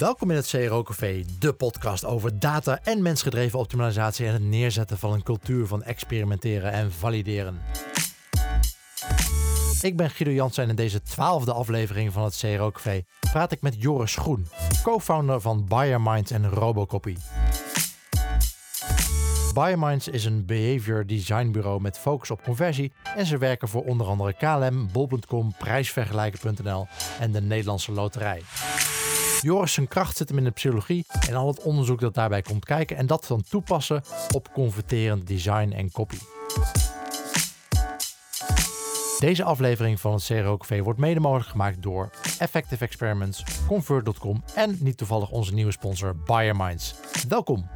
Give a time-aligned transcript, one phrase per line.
[0.00, 4.98] Welkom in het CRO Café, de podcast over data en mensgedreven optimalisatie en het neerzetten
[4.98, 7.60] van een cultuur van experimenteren en valideren.
[9.80, 13.60] Ik ben Guido Jansen en in deze twaalfde aflevering van het CRO Café praat ik
[13.60, 14.46] met Joris Groen,
[14.82, 17.16] co-founder van BioMinds en Robocopy.
[19.54, 24.06] BioMinds is een behavior design bureau met focus op conversie en ze werken voor onder
[24.06, 26.86] andere KLM, Bol.com, Prijsvergelijken.nl
[27.20, 28.42] en de Nederlandse Loterij.
[29.42, 32.64] Joris zijn kracht zit hem in de psychologie en al het onderzoek dat daarbij komt
[32.64, 34.02] kijken en dat dan toepassen
[34.34, 36.18] op converterend design en copy.
[39.18, 44.76] Deze aflevering van het CRO Café wordt mede mogelijk gemaakt door Effective Experiments, Convert.com en
[44.80, 46.94] niet toevallig onze nieuwe sponsor BioMinds.
[47.28, 47.68] Welkom!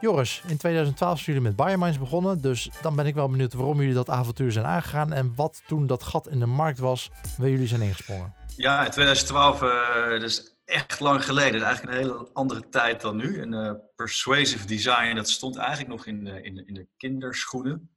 [0.00, 3.78] Joris, in 2012 zijn jullie met BioMinds begonnen, dus dan ben ik wel benieuwd waarom
[3.78, 7.48] jullie dat avontuur zijn aangegaan en wat toen dat gat in de markt was waar
[7.48, 8.39] jullie zijn ingesprongen.
[8.60, 11.62] Ja, in 2012, uh, is echt lang geleden.
[11.62, 13.40] Eigenlijk een hele andere tijd dan nu.
[13.40, 17.90] En uh, persuasive design, dat stond eigenlijk nog in de, in in de kinderschoenen.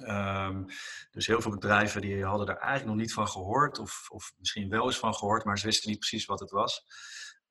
[0.00, 0.66] Um,
[1.10, 3.78] dus heel veel bedrijven die hadden daar eigenlijk nog niet van gehoord.
[3.78, 6.84] Of, of misschien wel eens van gehoord, maar ze wisten niet precies wat het was.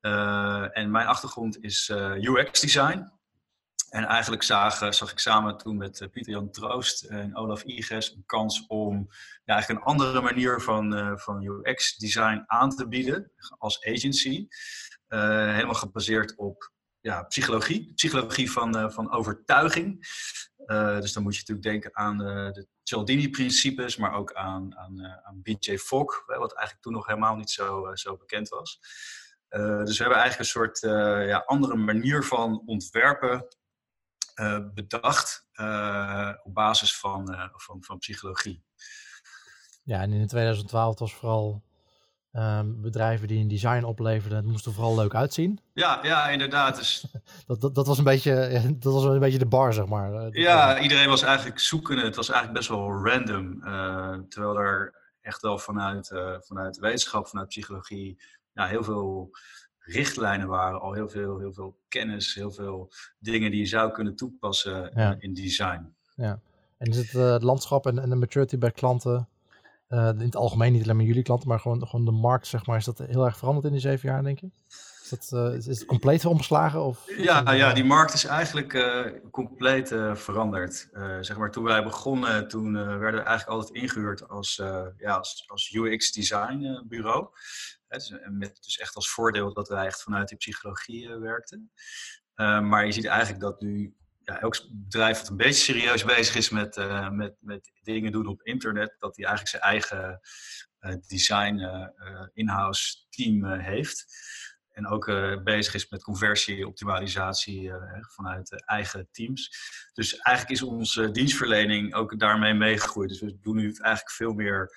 [0.00, 1.88] Uh, en mijn achtergrond is
[2.20, 3.17] UX design.
[3.88, 8.12] En eigenlijk zag, zag ik samen toen met uh, Pieter Jan Troost en Olaf Iges
[8.12, 9.06] een kans om
[9.44, 14.46] ja, eigenlijk een andere manier van, uh, van UX-design aan te bieden als agency.
[15.08, 20.06] Uh, helemaal gebaseerd op ja, psychologie, psychologie van, van overtuiging.
[21.00, 25.76] dus dan moet je natuurlijk denken aan de Cialdini-principes, maar ook aan, aan, aan BJ
[25.76, 28.78] Fogg, wat eigenlijk toen nog helemaal niet zo, zo bekend was.
[29.84, 30.80] dus we hebben eigenlijk een soort
[31.28, 33.46] ja, andere manier van ontwerpen
[34.40, 38.64] uh, bedacht uh, op basis van, uh, van, van psychologie.
[39.82, 41.64] Ja, en in 2012 was vooral
[42.32, 45.60] um, bedrijven die een design opleverden, het moest er vooral leuk uitzien.
[45.74, 46.76] Ja, ja inderdaad.
[46.76, 47.06] Dus...
[47.46, 50.28] dat, dat, dat, was een beetje, dat was een beetje de bar, zeg maar.
[50.30, 52.02] Ja, iedereen was eigenlijk zoekende.
[52.02, 53.60] Het was eigenlijk best wel random.
[54.28, 58.22] terwijl er echt wel vanuit, vanuit wetenschap, vanuit psychologie,
[58.52, 59.30] ja, heel veel
[59.88, 64.16] richtlijnen waren, al heel veel, heel veel kennis, heel veel dingen die je zou kunnen
[64.16, 65.16] toepassen ja.
[65.18, 65.94] in design.
[66.14, 66.40] Ja,
[66.78, 69.28] en is het, uh, het landschap en, en, de maturity bij klanten,
[69.88, 72.66] uh, in het algemeen niet alleen maar jullie klanten, maar gewoon, gewoon de markt, zeg
[72.66, 74.50] maar, is dat heel erg veranderd in die zeven jaar, denk je?
[75.02, 76.84] Is, dat, uh, is, is het compleet omgeslagen?
[76.84, 78.72] Of, ja, ja, die markt is eigenlijk
[79.30, 80.88] compleet veranderd.
[81.20, 84.56] zeg maar, toen wij begonnen, toen werden we eigenlijk altijd ingehuurd als,
[84.98, 86.84] ja, als, als UX design
[87.88, 88.20] bureau.
[88.20, 91.72] Dus, met dus echt als voordeel dat wij echt vanuit die psychologie uh, werkten.
[92.36, 96.34] Uh, maar je ziet eigenlijk dat nu ja, elk bedrijf dat een beetje serieus bezig
[96.34, 100.20] is met, uh, met, met dingen doen op internet, dat hij eigenlijk zijn eigen
[101.06, 101.60] design
[102.32, 104.06] in-house team heeft.
[104.72, 105.06] En ook
[105.44, 109.50] bezig is met conversie, optimalisatie vanuit eigen teams.
[109.92, 113.08] Dus eigenlijk is onze dienstverlening ook daarmee meegegroeid.
[113.08, 114.70] Dus we doen nu eigenlijk veel meer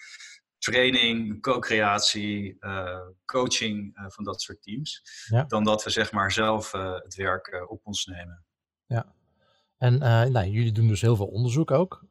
[0.61, 5.01] training, co-creatie, uh, coaching uh, van dat soort teams.
[5.29, 5.43] Ja.
[5.43, 8.45] Dan dat we zeg maar zelf uh, het werk op ons nemen.
[8.85, 9.13] Ja.
[9.77, 9.97] En
[10.31, 12.05] nou, jullie doen dus heel veel onderzoek ook.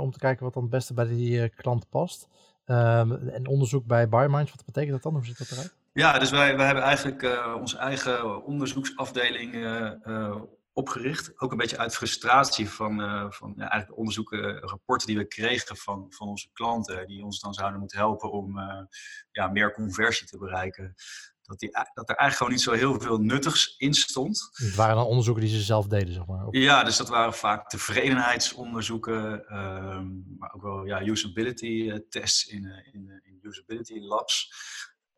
[0.00, 2.28] om te kijken wat dan het beste bij die klant past.
[2.64, 5.12] Ehm, en onderzoek bij BioMinds, wat betekent dat dan?
[5.12, 5.74] Hoe ziet dat eruit?
[5.92, 9.52] Ja, dus wij, wij hebben eigenlijk onze eigen onderzoeksafdeling
[10.72, 11.40] opgericht.
[11.40, 15.26] Ook een beetje uit frustratie van, uh, van ja, eigenlijk de onderzoeken, rapporten die we
[15.26, 18.82] kregen van, van onze klanten, die ons dan zouden moeten helpen om uh,
[19.30, 20.94] ja, meer conversie te bereiken.
[21.42, 24.48] Dat, die, dat er eigenlijk gewoon niet zo heel veel nuttigs in stond.
[24.52, 26.46] Het waren dan onderzoeken die ze zelf deden, zeg maar?
[26.50, 30.00] Ja, dus dat waren vaak tevredenheidsonderzoeken, uh,
[30.38, 34.50] maar ook wel ja, usability eh, tests in, in, in usability labs.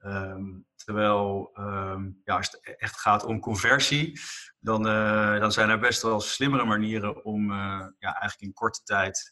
[0.07, 4.21] Um, terwijl um, ja, als het echt gaat om conversie,
[4.59, 7.57] dan, uh, dan zijn er best wel slimmere manieren om uh,
[7.99, 9.31] ja, eigenlijk in korte tijd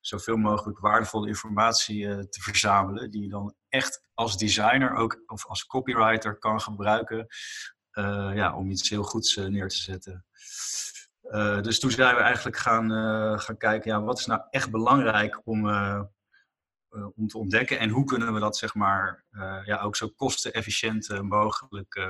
[0.00, 5.46] zoveel mogelijk waardevolle informatie uh, te verzamelen, die je dan echt als designer ook, of
[5.46, 7.26] als copywriter kan gebruiken
[8.34, 10.26] ja, om iets heel goeds neer te zetten.
[11.62, 12.90] dus toen zijn we eigenlijk gaan,
[13.40, 15.66] gaan kijken, ja, wat is nou echt belangrijk om,
[17.16, 17.78] om te ontdekken.
[17.78, 22.08] En hoe kunnen we dat zeg maar uh, ja, ook zo kostenefficiënt uh, mogelijk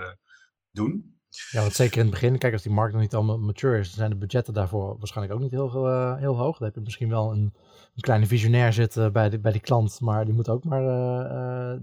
[0.71, 1.17] doen.
[1.51, 3.87] Ja, want zeker in het begin, kijk als die markt nog niet allemaal mature is,
[3.87, 6.59] dan zijn de budgetten daarvoor waarschijnlijk ook niet heel, heel hoog.
[6.59, 7.55] Dan heb je misschien wel een,
[7.95, 10.83] een kleine visionair zitten bij, de, bij die klant, maar die moet ook maar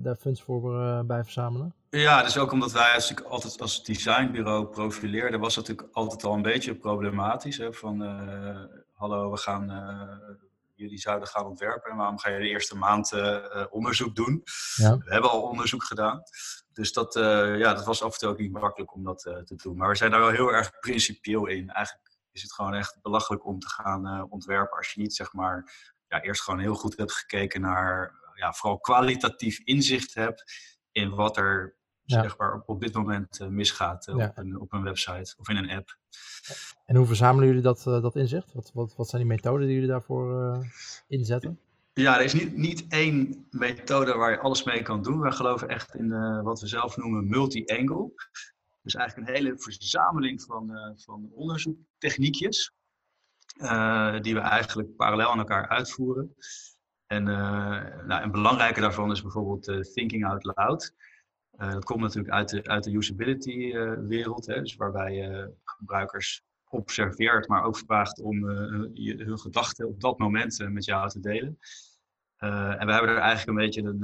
[0.02, 1.74] daar funds voor bij verzamelen.
[1.90, 6.34] Ja, dus ook omdat wij als, altijd als designbureau profileerden, was dat natuurlijk altijd al
[6.34, 7.58] een beetje problematisch.
[7.58, 7.74] Hè?
[7.74, 8.02] Van,
[8.94, 9.70] hallo, we gaan
[10.76, 13.12] jullie zouden gaan ontwerpen en waarom ga je de eerste maand
[13.70, 14.44] onderzoek doen?
[14.76, 14.98] Ja.
[14.98, 16.22] We hebben al onderzoek gedaan.
[16.74, 17.14] Dus dat,
[17.58, 19.78] ja, dat was af en toe ook niet makkelijk om dat te doen.
[19.78, 21.70] Maar we zijn daar wel heel erg principieel in.
[21.70, 25.74] Eigenlijk is het gewoon echt belachelijk om te gaan ontwerpen als je niet zeg maar
[26.08, 30.44] ja, eerst gewoon heel goed hebt gekeken naar ja, vooral kwalitatief inzicht hebt
[30.92, 34.84] in wat er zeg maar, op, dit moment uh, misgaat uh, op, een, op een
[34.84, 35.98] website of in een app.
[36.86, 38.54] En hoe verzamelen jullie dat, uh, dat inzicht?
[38.54, 40.58] Wat, wat, wat zijn die methoden die jullie daarvoor
[41.08, 41.60] inzetten?
[41.94, 45.20] Ja, er is niet, niet één methode waar je alles mee kan doen.
[45.20, 48.12] Wij geloven echt in wat we zelf noemen multi-angle.
[48.82, 52.74] Dus eigenlijk een hele verzameling van, van onderzoektechniekjes.
[54.22, 56.36] die we eigenlijk parallel aan elkaar uitvoeren.
[57.08, 60.94] En nou, een belangrijke daarvan is bijvoorbeeld thinking out loud.
[61.58, 67.64] Uh, dat komt natuurlijk uit de, uit de usability-wereld, dus waarbij je gebruikers observeert, maar
[67.64, 68.52] ook vraagt om
[68.94, 71.58] je, hun gedachten op dat moment met jou te delen.
[72.38, 74.00] en we hebben er eigenlijk een beetje een,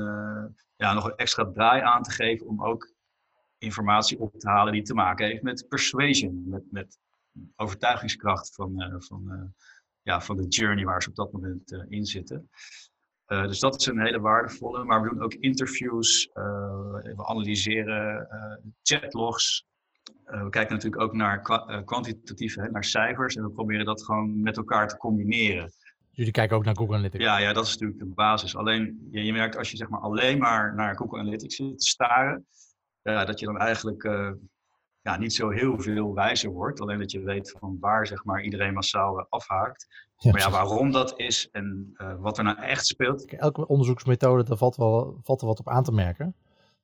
[0.76, 2.94] ja, nog een extra draai aan te geven om ook
[3.58, 7.00] informatie op te halen die te maken heeft met persuasion, met, met
[7.56, 9.54] overtuigingskracht van, van,
[10.02, 12.50] ja, van de journey waar ze op dat moment in zitten.
[13.32, 14.84] Uh, dus dat is een hele waardevolle.
[14.84, 16.44] Maar we doen ook interviews, uh,
[16.94, 19.66] we analyseren uh, chatlogs.
[20.26, 21.42] we kijken natuurlijk ook naar
[21.86, 23.36] kwantitatieve, naar cijfers.
[23.36, 25.72] En we proberen dat gewoon met elkaar te combineren.
[26.12, 27.24] Jullie kijken ook naar Google Analytics?
[27.24, 28.56] Ja, ja dat is natuurlijk de basis.
[28.56, 31.86] Alleen, je, je merkt als je zeg maar, alleen maar naar Google Analytics zit te
[31.86, 32.46] staren,
[33.02, 34.04] dat je dan eigenlijk
[35.02, 36.82] ja, niet zo heel veel wijzer wordt.
[36.82, 39.88] Alleen dat je weet van waar zeg maar, iedereen massaal afhaakt.
[40.22, 43.26] maar ja, waarom dat is en uh, wat er nou echt speelt.
[43.26, 46.36] Elke onderzoeksmethode, daar valt wel, valt er wat op aan te merken.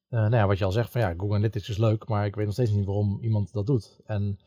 [0.09, 2.35] Uh, nou ja, wat je al zegt, van ja, Google Analytics is leuk, maar ik
[2.35, 3.99] weet nog steeds niet waarom iemand dat doet.
[4.05, 4.39] En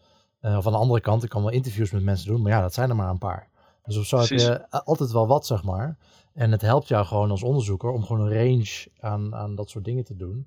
[0.42, 2.74] uh, van de andere kant, ik kan wel interviews met mensen doen, maar ja, dat
[2.74, 3.48] zijn er maar een paar.
[3.84, 5.98] Dus of zo heb je altijd wel wat, zeg maar.
[6.34, 9.84] En het helpt jou gewoon als onderzoeker om gewoon een range aan, aan dat soort
[9.84, 10.46] dingen te doen.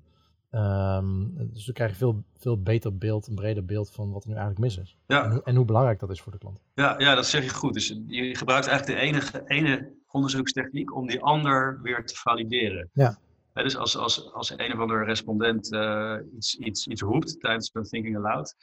[0.54, 4.28] Um, dus dan krijg je veel, veel beter beeld, een breder beeld van wat er
[4.28, 4.96] nu eigenlijk mis is.
[5.06, 5.24] Ja.
[5.24, 6.60] En, en, hoe belangrijk dat is voor de klant.
[6.74, 7.74] Ja, ja, dat zeg je goed.
[7.74, 12.90] Dus je gebruikt eigenlijk de enige ene onderzoekstechniek om die ander weer te valideren.
[12.92, 13.18] Ja.
[13.52, 17.82] dus als, als, als een of andere respondent uh, iets, iets, iets roept tijdens een
[17.82, 18.54] Thinking Aloud,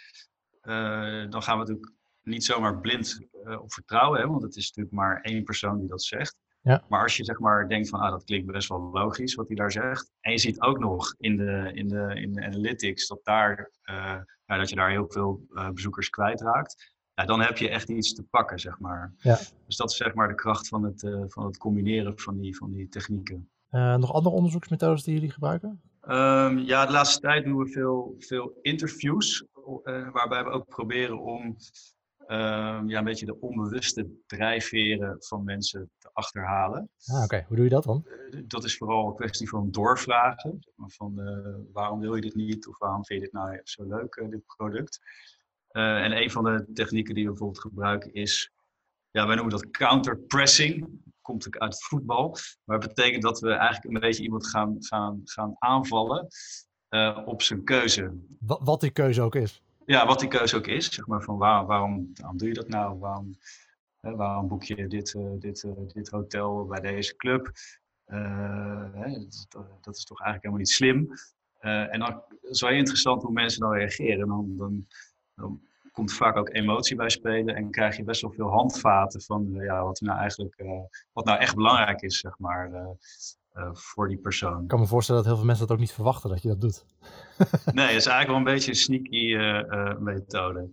[0.63, 1.91] uh, dan gaan we natuurlijk
[2.23, 5.87] niet zomaar blind uh, op vertrouwen, hè, want het is natuurlijk maar één persoon die
[5.87, 6.35] dat zegt.
[6.61, 6.83] Ja.
[6.89, 9.55] Maar als je zeg maar denkt van, ah, dat klinkt best wel logisch wat hij
[9.55, 10.11] daar zegt.
[10.19, 13.95] En je ziet ook nog in de, in de, in de analytics dat, daar, uh,
[14.45, 16.95] ja, dat je daar heel veel uh, bezoekers kwijtraakt.
[17.13, 19.13] Ja, dan heb je echt iets te pakken, zeg maar.
[19.17, 19.39] Ja.
[19.65, 22.57] Dus dat is zeg maar de kracht van het, uh, van het combineren van die,
[22.57, 23.49] van die technieken.
[23.69, 25.81] nog andere onderzoeksmethodes die jullie gebruiken?
[26.07, 29.45] Um, ja, de laatste tijd doen we veel, veel interviews.
[30.11, 31.55] waarbij we ook proberen om
[32.27, 36.89] um, ja, een beetje de onbewuste drijfveren van mensen te achterhalen.
[37.05, 38.05] Ah, Oké, hoe doe je dat dan?
[38.05, 40.59] Uh, dat is vooral een kwestie van doorvragen.
[40.75, 44.15] Van uh, waarom wil je dit niet of waarom vind je dit nou zo leuk,
[44.15, 44.99] uh, dit product?
[45.71, 48.51] en een van de technieken die we bijvoorbeeld gebruiken is,
[49.11, 50.87] ja, wij noemen dat counterpressing.
[51.21, 52.37] Komt ook uit het voetbal.
[52.63, 56.27] Maar het betekent dat we eigenlijk een beetje iemand gaan, gaan, gaan aanvallen
[57.25, 58.13] op zijn keuze.
[58.39, 60.93] Wat die keuze ook is ja, wat die keuze ook is.
[60.93, 62.99] Zeg maar, van waar, waarom, waarom doe je dat nou?
[62.99, 63.37] Waarom,
[63.99, 67.51] hè, waarom boek je dit, uh, dit, uh, dit hotel bij deze club?
[68.07, 69.11] Uh, hè,
[69.81, 71.09] dat, is toch eigenlijk helemaal niet slim.
[71.59, 74.27] en dan is wel interessant hoe mensen dan reageren.
[74.27, 74.87] Dan, dan,
[75.35, 79.49] dan komt vaak ook emotie bij spelen en krijg je best wel veel handvaten van
[79.53, 80.63] ja, wat, nou eigenlijk,
[81.11, 82.71] wat nou echt belangrijk is, zeg maar.
[83.55, 84.61] Uh, voor die persoon.
[84.61, 86.61] Ik kan me voorstellen dat heel veel mensen dat ook niet verwachten dat je dat
[86.61, 86.85] doet.
[87.73, 90.69] nee, het is eigenlijk wel een beetje een sneaky uh, uh, methode.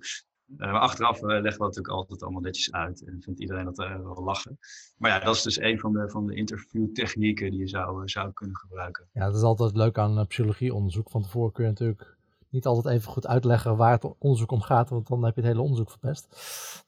[0.56, 4.58] maar achteraf leggen we natuurlijk altijd allemaal netjes uit en vindt iedereen dat wel lachen.
[4.96, 8.32] Maar ja, dat is dus een van de, van de interviewtechnieken die je zou, zou
[8.32, 9.08] kunnen gebruiken.
[9.12, 11.10] Ja, dat is altijd leuk aan psychologieonderzoek.
[11.10, 12.17] Van tevoren kun je natuurlijk
[12.50, 15.50] niet altijd even goed uitleggen waar het onderzoek om gaat, want dan heb je het
[15.50, 16.26] hele onderzoek verpest.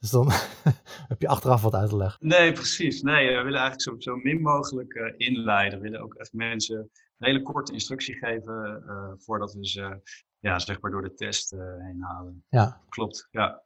[0.01, 0.31] Dus dan
[1.13, 2.29] heb je achteraf wat uit te leggen.
[2.29, 3.03] Nee, precies.
[3.03, 5.79] Nee, we willen eigenlijk zo, zo min mogelijk uh, inleiden.
[5.79, 10.01] We willen ook echt mensen een hele korte instructie geven uh, voordat we ze
[10.41, 12.45] ja, zeg maar door de test uh, heen halen.
[12.49, 12.81] Ja.
[12.89, 13.63] Klopt, ja.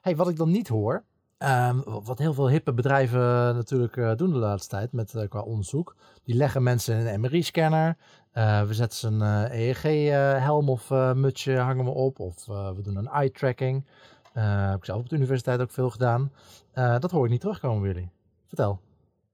[0.00, 1.04] Hey, wat ik dan niet hoor,
[1.38, 3.20] Um, wat heel veel hippe bedrijven
[3.54, 5.96] natuurlijk uh, doen de laatste tijd met uh, qua onderzoek.
[6.24, 7.96] Die leggen mensen in een MRI-scanner.
[8.32, 12.18] We zetten ze een EEG-helm of mutsje hangen we op.
[12.18, 13.86] Of we doen een eye-tracking.
[14.32, 16.32] heb ik zelf op de universiteit ook veel gedaan.
[16.72, 18.10] dat hoor ik niet terugkomen jullie.
[18.46, 18.80] Vertel.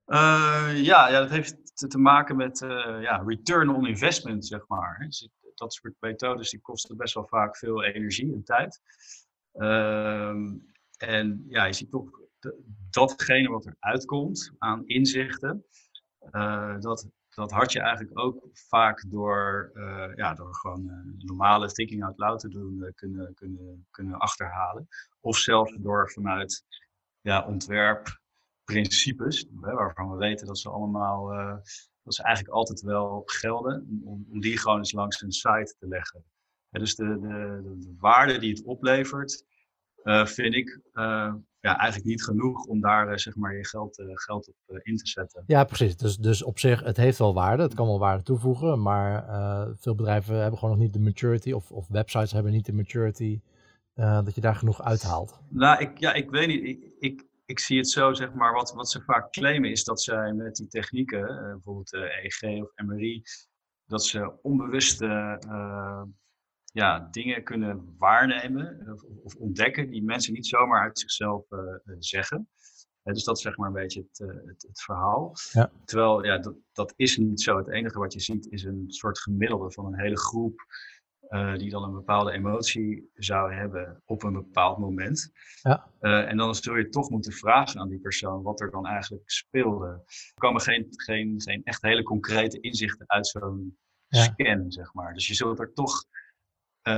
[0.07, 2.59] ja, ja, dat heeft te, te maken met
[3.01, 5.05] ja, return on investment, zeg maar.
[5.07, 5.29] Dus
[5.61, 8.81] dat soort methodes die kosten best wel vaak veel energie en tijd.
[9.53, 10.49] Ehm,
[11.03, 12.11] en ja, je ziet toch
[12.91, 15.65] datgene wat er uitkomt aan inzichten,
[16.79, 19.71] dat, dat had je eigenlijk ook vaak door,
[20.15, 24.89] ja, door gewoon normale thinking out loud te doen kunnen, kunnen, kunnen achterhalen.
[25.21, 26.65] Of zelfs door vanuit
[27.21, 31.33] ja, ontwerpprincipes, waarvan we weten dat ze allemaal
[32.03, 35.89] dat ze eigenlijk altijd wel gelden, om, om die gewoon eens langs een site te
[35.89, 36.25] leggen.
[36.71, 39.45] dus de, de, de, waarde die het oplevert,
[40.05, 44.03] uh, vind ik uh, ja, eigenlijk niet genoeg om daar uh, zeg maar je geld,
[44.15, 45.45] geld op in te zetten.
[45.47, 45.97] Ja, precies.
[45.97, 47.63] Dus, dus op zich, het heeft wel waarde.
[47.63, 48.83] Het kan wel waarde toevoegen.
[48.83, 49.25] Maar
[49.77, 53.41] veel bedrijven hebben gewoon nog niet de maturity, of, of websites hebben niet de maturity,
[53.95, 55.41] dat je daar genoeg uithaalt.
[55.49, 56.65] Nou, ik, ja, ik weet niet.
[56.65, 60.03] Ik, ik, ik zie het zo, zeg maar, wat, wat ze vaak claimen is dat
[60.03, 63.23] zij met die technieken, bijvoorbeeld eh, EEG of MRI,
[63.87, 65.39] dat ze onbewuste
[66.71, 71.47] ja, dingen kunnen waarnemen of, of, ontdekken die mensen niet zomaar uit zichzelf
[71.99, 72.49] zeggen.
[73.03, 75.33] dus dat is zeg maar een beetje het, het, het verhaal.
[75.53, 75.73] Ja.
[75.85, 77.57] Terwijl ja, dat, dat is niet zo.
[77.57, 80.67] Het enige wat je ziet is een soort gemiddelde van een hele groep
[81.31, 85.33] uh, die dan een bepaalde emotie zou hebben op een bepaald moment.
[85.63, 85.91] Ja.
[86.01, 89.31] Uh, en dan zul je toch moeten vragen aan die persoon wat er dan eigenlijk
[89.31, 89.87] speelde.
[89.87, 94.23] Er komen geen, geen, geen echt hele concrete inzichten uit zo'n ja.
[94.23, 95.15] scan, zeg maar.
[95.15, 96.05] Dus je zult er toch,
[96.89, 96.95] uh,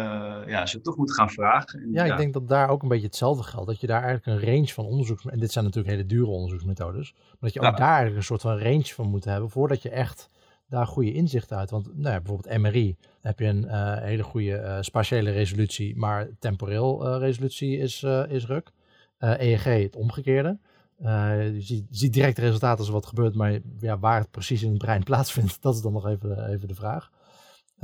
[0.46, 1.80] ja, zult toch moeten gaan vragen.
[1.80, 3.66] En, ja, ik denk dat daar ook een beetje hetzelfde geldt.
[3.66, 5.26] Dat je daar eigenlijk een range van onderzoeks...
[5.26, 7.12] En dit zijn natuurlijk hele dure onderzoeksmethodes.
[7.12, 9.50] Maar dat je ook daar eigenlijk een soort van range van moet hebben...
[9.50, 10.30] voordat je echt
[10.68, 11.70] daar goede inzichten uit.
[11.70, 16.28] Want nou ja, bijvoorbeeld MRI heb je een uh, hele goede uh, spatiële resolutie, maar
[16.38, 18.70] temporeel resolutie is, is ruk.
[19.18, 20.58] EEG het omgekeerde.
[20.98, 24.78] je ziet, ziet, direct resultaten als wat gebeurt, maar ja, waar het precies in het
[24.78, 27.10] brein plaatsvindt, dat is dan nog even, even de vraag.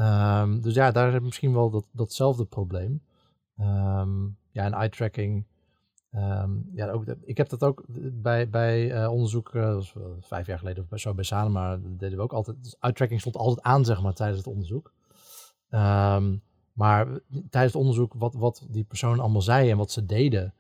[0.01, 3.03] Um, dus ja, daar heb je misschien wel dat, datzelfde probleem.
[3.61, 5.47] Um, ja, en eye tracking
[6.11, 10.59] Um, ja, ook, ik heb dat ook bij, bij uh, onderzoek, dat was vijf jaar
[10.59, 14.03] geleden of zo bij Sanema, deden we ook altijd, dus uittracking stond altijd aan, zeg
[14.03, 14.93] maar, tijdens het onderzoek.
[16.73, 17.07] Maar
[17.51, 20.55] tijdens het onderzoek, wat, wat die personen allemaal zeiden en wat ze deden,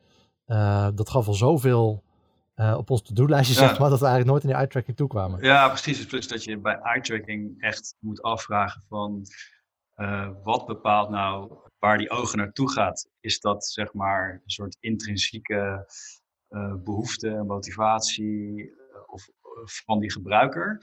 [0.46, 2.02] uh, dat gaf al zoveel
[2.58, 5.42] op ons to-do-lijstje, zeg maar, dat we eigenlijk nooit in die eye-tracking toekwamen.
[5.42, 6.06] Ja, precies.
[6.06, 9.22] Plus dat je bij eye-tracking echt moet afvragen van,
[10.42, 15.86] wat bepaalt nou waar die ogen naartoe gaat, is dat zeg maar een soort intrinsieke
[16.50, 18.72] uh, behoefte, motivatie
[19.06, 19.28] of,
[19.84, 20.78] van die gebruiker?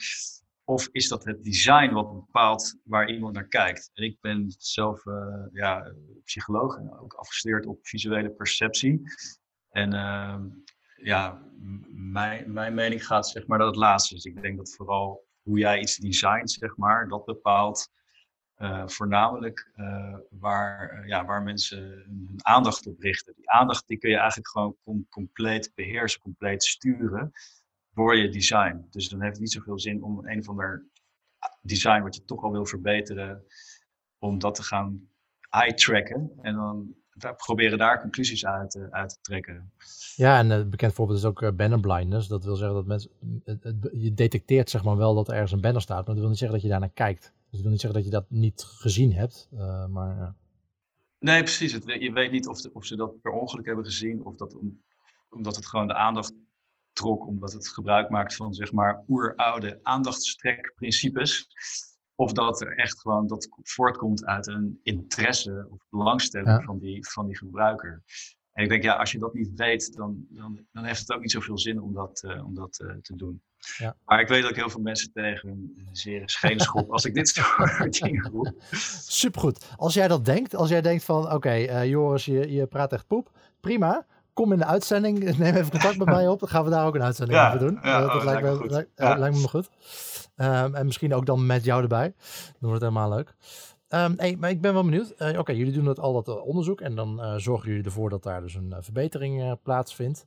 [0.64, 3.90] Of is dat het design wat bepaalt waar iemand naar kijkt?
[3.94, 5.04] En ik ben zelf
[5.52, 9.02] ja, psycholoog en ook afgestudeerd op visuele perceptie.
[9.70, 10.48] En ehm,
[11.06, 11.42] ja,
[11.90, 14.26] mijn, mijn mening gaat zeg maar dat het laatste is.
[14.26, 17.90] Ik denk dat vooral hoe jij iets designt, zeg maar, dat bepaalt
[18.58, 23.34] uh, voornamelijk uh, waar, uh, ja, waar mensen hun aandacht op richten.
[23.36, 27.32] Die aandacht die kun je eigenlijk gewoon com compleet beheersen, compleet sturen
[27.94, 28.88] door je design.
[28.90, 30.86] Dus dan heeft het niet zoveel zin om een of ander
[31.62, 33.46] design wat je toch al wil verbeteren,
[34.18, 35.10] om dat te gaan
[35.50, 36.96] eye-tracken en dan
[37.38, 39.72] proberen daar conclusies uit, uit te trekken.
[40.16, 42.28] Ja, en een bekend voorbeeld is ook uh, banner blindness.
[42.28, 43.12] Dat wil zeggen dat mensen,
[43.92, 46.38] je detecteert zeg maar wel dat er ergens een banner staat, maar dat wil niet
[46.38, 47.22] zeggen dat je daarnaar kijkt.
[47.22, 50.36] Dus dat wil niet zeggen dat je dat niet gezien hebt, uh, maar...
[51.20, 51.72] Nee, precies.
[51.72, 54.56] Het, je weet niet of, de, of, ze dat per ongeluk hebben gezien of dat
[54.56, 54.82] om,
[55.30, 56.34] omdat het gewoon de aandacht
[56.94, 61.48] trok, omdat het gebruik maakt van zeg maar oeroude aandachtstrekprincipes.
[62.16, 67.26] Of dat er echt gewoon dat voortkomt uit een interesse of belangstelling van, die, van
[67.26, 68.04] die gebruiker.
[68.56, 71.22] En ik denk, ja, als je dat niet weet, dan, dan, dan heeft het ook
[71.22, 73.42] niet zoveel zin om dat, uh, om dat uh, te doen.
[73.78, 73.96] Ja.
[74.06, 77.14] Maar ik weet dat ik heel veel mensen tegen een zeer scheen schop als ik
[77.14, 78.54] dit soort dingen roep.
[79.08, 79.74] Supergoed.
[79.76, 82.94] Als jij dat denkt, als jij denkt van, oké, okay, uh, Joris, je, je praat
[82.94, 84.06] echt poep, prima.
[84.36, 86.40] Kom in de uitzending, neem even contact met mij op.
[86.40, 87.80] Dan gaan we daar ook een uitzending ja, over doen.
[87.82, 88.72] Ja, dat oh, lijkt, me, goed.
[88.72, 89.70] Lijkt, lijkt, me goed.
[90.36, 92.14] Um, en misschien ook dan met jou erbij.
[92.60, 93.36] Dan wordt het helemaal leuk.
[93.90, 95.14] Um, hey, maar ik ben wel benieuwd.
[95.18, 98.10] Uh, Oké, jullie doen dat, al dat uh, onderzoek en dan uh, zorgen jullie ervoor
[98.10, 100.26] dat daar dus een verbetering plaatsvindt.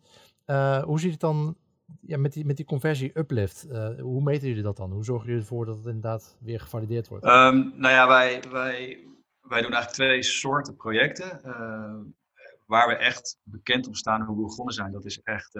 [0.82, 1.56] hoe ziet het dan
[2.00, 3.66] ja, met, die, met die conversie uplift?
[4.00, 4.92] hoe meten jullie dat dan?
[4.92, 7.24] Hoe zorgen jullie ervoor dat het inderdaad weer gevalideerd wordt?
[7.24, 8.98] Um, nou ja, wij, wij,
[9.40, 11.40] wij doen eigenlijk twee soorten projecten.
[12.68, 15.52] Waar we echt bekend om staan hoe we begonnen zijn, dat is echt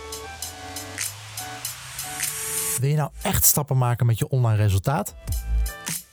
[2.80, 5.16] Wil je nou echt stappen maken met je online resultaat?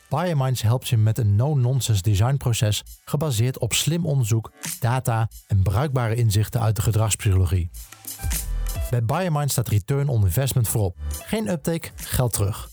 [0.09, 4.51] Biominds helpt je met een no-nonsense designproces gebaseerd op slim onderzoek,
[4.81, 7.71] data en bruikbare inzichten uit de gedragspsychologie.
[8.91, 10.97] Bij Biominds staat return on investment voorop.
[11.11, 12.69] Geen uptake, geld terug.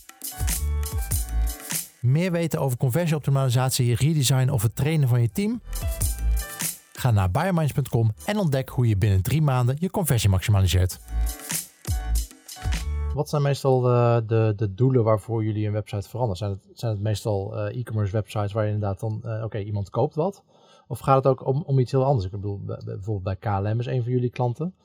[2.01, 5.61] Meer weten over conversieoptimalisatie, redesign of het trainen van je team?
[6.93, 10.99] Ga naar biominds.com en ontdek hoe je binnen drie maanden je conversie maximaliseert.
[13.13, 16.37] Wat zijn meestal de, de, de, doelen waarvoor jullie een website veranderen?
[16.37, 19.89] Zijn het, zijn het meestal uh, e-commerce websites waar je inderdaad dan, uh, oké, iemand
[19.89, 20.43] koopt wat?
[20.87, 22.25] Of gaat het ook om, om iets heel anders?
[22.25, 24.75] Ik bedoel, bijvoorbeeld bij KLM is een van jullie klanten.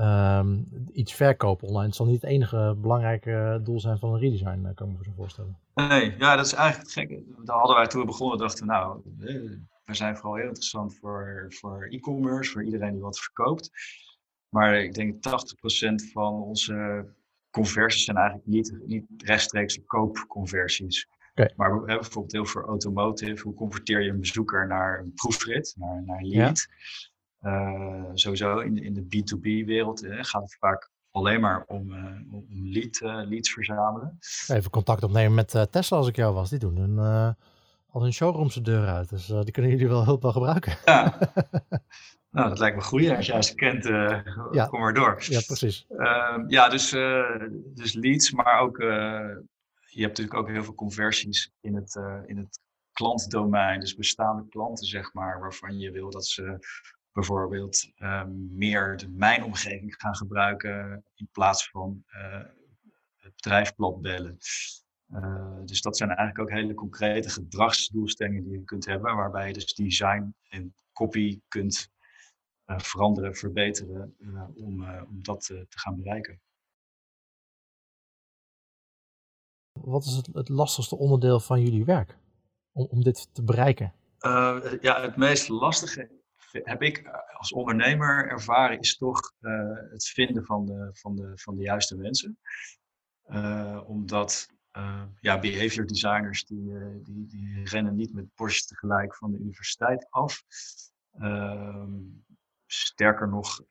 [0.00, 1.86] Um, iets verkopen online.
[1.86, 5.04] Het zal niet het enige belangrijke doel zijn van een redesign, eh, kan ik me
[5.04, 5.58] zo voorstellen.
[5.74, 7.22] Nee, ja, dat is eigenlijk gekke.
[7.44, 9.00] Daar hadden wij toen we begonnen, dachten we, nou,
[9.84, 13.70] we zijn vooral heel interessant voor, voor e-commerce, voor iedereen die wat verkoopt.
[14.48, 17.06] Maar ik denk 80% van onze
[17.50, 21.08] conversies zijn eigenlijk niet, niet rechtstreeks koopconversies.
[21.30, 21.52] Okay.
[21.56, 23.42] Maar we hebben bijvoorbeeld heel veel automotive.
[23.42, 26.66] Hoe converteer je een bezoeker naar een proefrit, naar, naar lead?
[26.68, 27.08] Ja.
[27.42, 32.46] Uh, sowieso in de, in de B2B-wereld gaat het vaak alleen maar om, uh, om
[32.48, 34.18] lead, leads verzamelen.
[34.46, 36.50] Even contact opnemen met Tesla als ik jou was.
[36.50, 36.98] Die doen een,
[37.90, 39.08] al hun showrooms de deur uit.
[39.08, 40.76] Dus die kunnen jullie wel heel veel gebruiken.
[40.84, 41.18] Ja.
[42.30, 43.10] Nou, dat lijkt me goed.
[43.10, 44.20] Als jij ze kent, uh,
[44.50, 44.66] ja.
[44.66, 45.16] kom maar door.
[45.18, 45.86] Ja, precies.
[45.88, 49.36] Uh, ja, dus, uh, dus leads, maar ook, eh,
[49.86, 52.60] je hebt natuurlijk ook heel veel conversies in het, in het
[52.92, 53.80] klantdomein.
[53.80, 56.58] Dus bestaande klanten, zeg maar, waarvan je wil dat ze
[57.12, 57.92] bijvoorbeeld
[58.50, 62.04] meer de mijnomgeving gaan gebruiken in plaats van
[63.16, 64.38] het bedrijf bellen.
[65.64, 69.74] dus dat zijn eigenlijk ook hele concrete gedragsdoelstellingen die je kunt hebben, waarbij je dus
[69.74, 71.90] design en copy kunt
[72.64, 76.40] eh, veranderen, verbeteren eh, om, eh, om dat te gaan bereiken.
[79.72, 82.18] Wat is het, het, lastigste onderdeel van jullie werk
[82.72, 83.94] om, om dit te bereiken?
[84.80, 86.19] ja, het meest lastige
[86.52, 89.32] heb ik als ondernemer ervaren is toch
[89.90, 92.38] het vinden van de, van de, van de juiste mensen.
[93.86, 94.48] omdat
[95.20, 100.42] ja, behavior designers die, die, die rennen niet met borst tegelijk van de universiteit af.
[101.18, 101.92] Ehm,
[102.66, 103.64] sterker nog,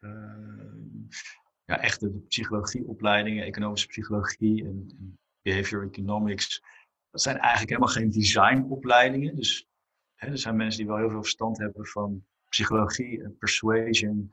[1.66, 6.62] ja, echt de psychologieopleidingen, economische psychologie en, en, behavior economics,
[7.10, 9.36] dat zijn eigenlijk helemaal geen designopleidingen.
[9.36, 9.68] Dus
[10.16, 14.32] hè, er zijn mensen die wel heel veel verstand hebben van psychologie en persuasion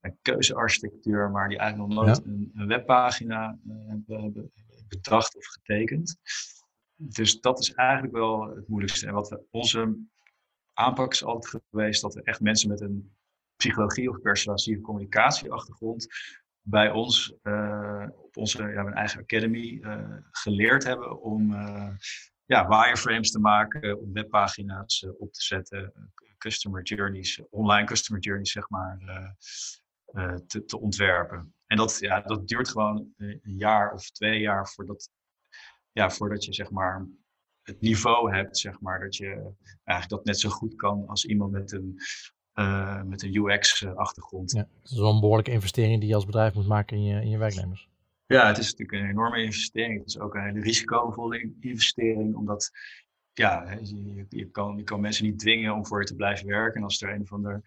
[0.00, 3.74] en keuzearchitectuur, maar die eigenlijk nog nooit een, een, webpagina uh,
[4.06, 4.52] hebben
[4.88, 6.16] bedacht of getekend.
[6.94, 9.06] Dus dat is eigenlijk wel het moeilijkste.
[9.06, 9.98] En wat we, onze
[10.72, 13.16] aanpak is altijd geweest dat we echt mensen met een
[13.56, 16.06] psychologie of persuasieve communicatieachtergrond
[16.60, 21.90] bij ons uh, op onze ja, mijn eigen academy uh, geleerd hebben om uh,
[22.48, 25.92] ja, wireframes te maken, om webpagina's op te zetten,
[26.38, 28.98] customer journeys, online customer journeys zeg maar,
[30.46, 31.54] te, te, ontwerpen.
[31.66, 35.10] En dat, ja, dat duurt gewoon een jaar of twee jaar voordat,
[35.92, 37.06] ja, voordat je zeg maar
[37.62, 39.52] het niveau hebt, zeg maar, dat je
[39.84, 42.00] eigenlijk dat net zo goed kan als iemand met een
[43.06, 44.52] met een UX-achtergrond.
[44.52, 47.20] Ja, dat is wel een behoorlijke investering die je als bedrijf moet maken in je,
[47.20, 47.88] in je werknemers.
[48.28, 49.98] Ja, het is natuurlijk een enorme investering.
[49.98, 52.70] Het is ook een hele risicovolle investering, omdat
[53.32, 56.76] ja, je, je, kan, je kan mensen niet dwingen om voor je te blijven werken.
[56.76, 57.60] En als er een van de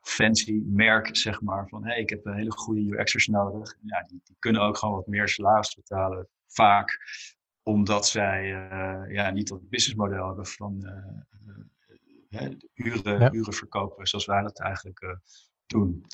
[0.00, 3.76] fancy merk, zeg maar, van hé, hey, ik heb een hele goede UX'ers nodig.
[3.80, 6.98] Ja, die, die, kunnen ook gewoon wat meer salaris betalen, vaak
[7.62, 11.60] omdat zij uh, ja, niet dat businessmodel hebben van uh,
[12.28, 15.18] hè, uren, uren verkopen, zoals wij dat eigenlijk
[15.66, 16.04] doen.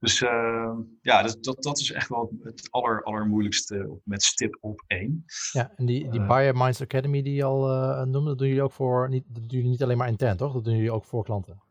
[0.00, 4.84] Dus uh, ja, dat, dat, dat, is echt wel het aller, allermoeilijkste met stip op
[4.86, 5.24] één.
[5.52, 8.62] Ja, en die, die uh, Minds Academy die je al uh, noemde, dat doen jullie
[8.62, 10.52] ook voor, niet, dat doen jullie niet alleen maar intern, toch?
[10.52, 11.62] Dat doen jullie ook voor klanten.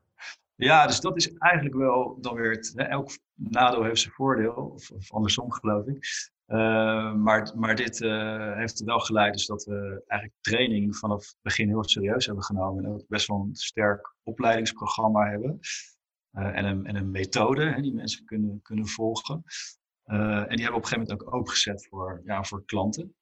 [0.56, 4.92] Ja, dus dat is eigenlijk wel dan weer het, elk nadeel heeft zijn voordeel, of,
[4.92, 6.32] of andersom geloof ik.
[6.48, 11.20] Uh, maar, maar dit uh, heeft er wel geleid dus dat we eigenlijk training vanaf
[11.20, 12.84] het begin heel serieus hebben genomen.
[12.84, 15.60] En ook best wel een sterk opleidingsprogramma hebben.
[16.38, 19.43] Uh, en, een, en een methode hè, die mensen kunnen, kunnen volgen.
[20.04, 23.15] en die hebben we op een gegeven moment ook opengezet voor, ja, voor klanten.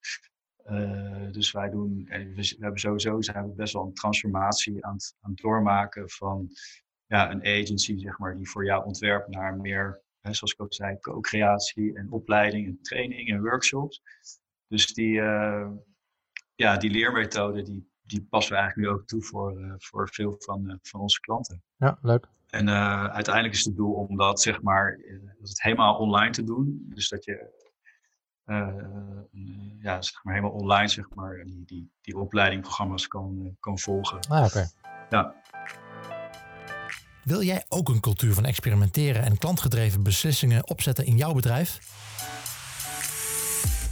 [1.32, 5.15] dus wij doen, en we, hebben sowieso zijn we best wel een transformatie aan het,
[5.21, 6.49] aan doormaken van
[7.06, 10.73] ja, een agency, zeg maar, die voor jou ontwerpt naar meer, hè, zoals ik ook
[10.73, 14.01] zei, co-creatie en opleiding en training en workshops.
[14.67, 15.13] Dus die,
[16.56, 20.80] ja, die leermethode, die, die passen we eigenlijk nu ook toe voor, voor veel van,
[20.82, 21.63] van onze klanten.
[21.78, 22.28] Ja, leuk.
[22.56, 24.98] En uh, uiteindelijk is het doel om dat zeg maar
[25.39, 26.86] dat het helemaal online te doen.
[26.89, 27.63] Dus dat je
[29.82, 34.20] ja, zeg maar helemaal online zeg maar, die, die, die opleidingprogramma's kan, kan volgen.
[34.28, 34.56] Ah.
[35.10, 35.36] Ja.
[37.24, 41.80] Wil jij ook een cultuur van experimenteren en klantgedreven beslissingen opzetten in jouw bedrijf?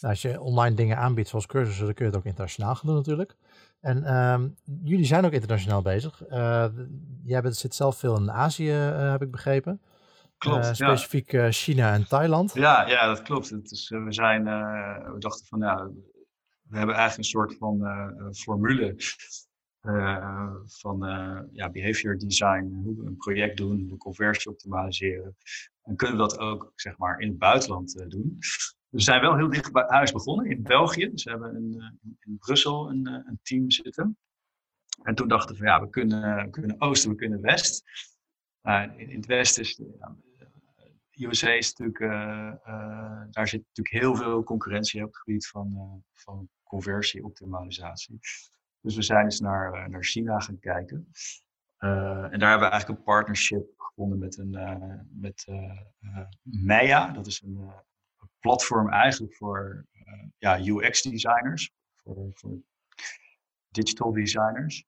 [0.00, 2.86] Nou, als je online dingen aanbiedt zoals cursussen, dan kun je het ook internationaal gaan
[2.86, 3.36] doen natuurlijk.
[3.80, 4.48] En ehm,
[4.82, 6.22] jullie zijn ook internationaal bezig.
[6.30, 6.66] Uh,
[7.24, 9.80] jij bent, zit zelf veel in Azië, uh, heb ik begrepen.
[10.38, 10.64] Klopt.
[10.64, 12.54] Uh, specifiek China en Thailand.
[12.54, 13.50] Ja, ja dat klopt.
[13.50, 14.44] Het is, we, zijn,
[15.12, 15.90] we dachten van, ja,
[16.62, 17.80] we hebben eigenlijk een soort van
[18.32, 18.94] formule
[20.66, 20.98] van
[21.52, 22.80] ja, behavior design.
[22.84, 25.36] Hoe we een project doen, hoe we conversie optimaliseren.
[25.82, 28.38] En kunnen we dat ook zeg maar, in het buitenland doen.
[28.90, 31.10] We zijn wel heel dicht bij huis begonnen, in België.
[31.10, 34.18] Dus we hebben eh, in Brussel een, eh, een team zitten.
[35.02, 37.82] En toen dachten we, ja, we kunnen, we kunnen oosten, we kunnen west.
[38.62, 40.16] in, in, het westen is, ja,
[41.10, 42.52] USA is natuurlijk, uh,
[43.30, 48.18] daar zit natuurlijk heel veel concurrentie op het gebied van, uh, van conversie, optimalisatie.
[48.80, 51.08] Dus we zijn eens naar, naar China gaan kijken.
[51.78, 54.58] en daar hebben we eigenlijk een partnership gevonden met, een,
[55.10, 55.46] met
[56.42, 57.10] Maya.
[57.12, 57.72] Dat is een,
[58.40, 62.58] platform eigenlijk voor uh, ja, UX-designers, voor, voor,
[63.68, 64.84] digital designers.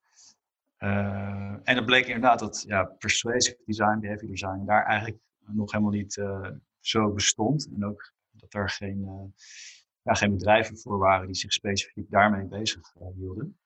[0.77, 5.93] Uh, en het bleek inderdaad dat ja, persuasive design, behavior design, daar eigenlijk nog helemaal
[5.93, 7.69] niet uh, zo bestond.
[7.75, 9.33] En ook dat er geen,
[10.01, 13.57] ja, geen bedrijven voor waren die zich specifiek daarmee bezig hielden.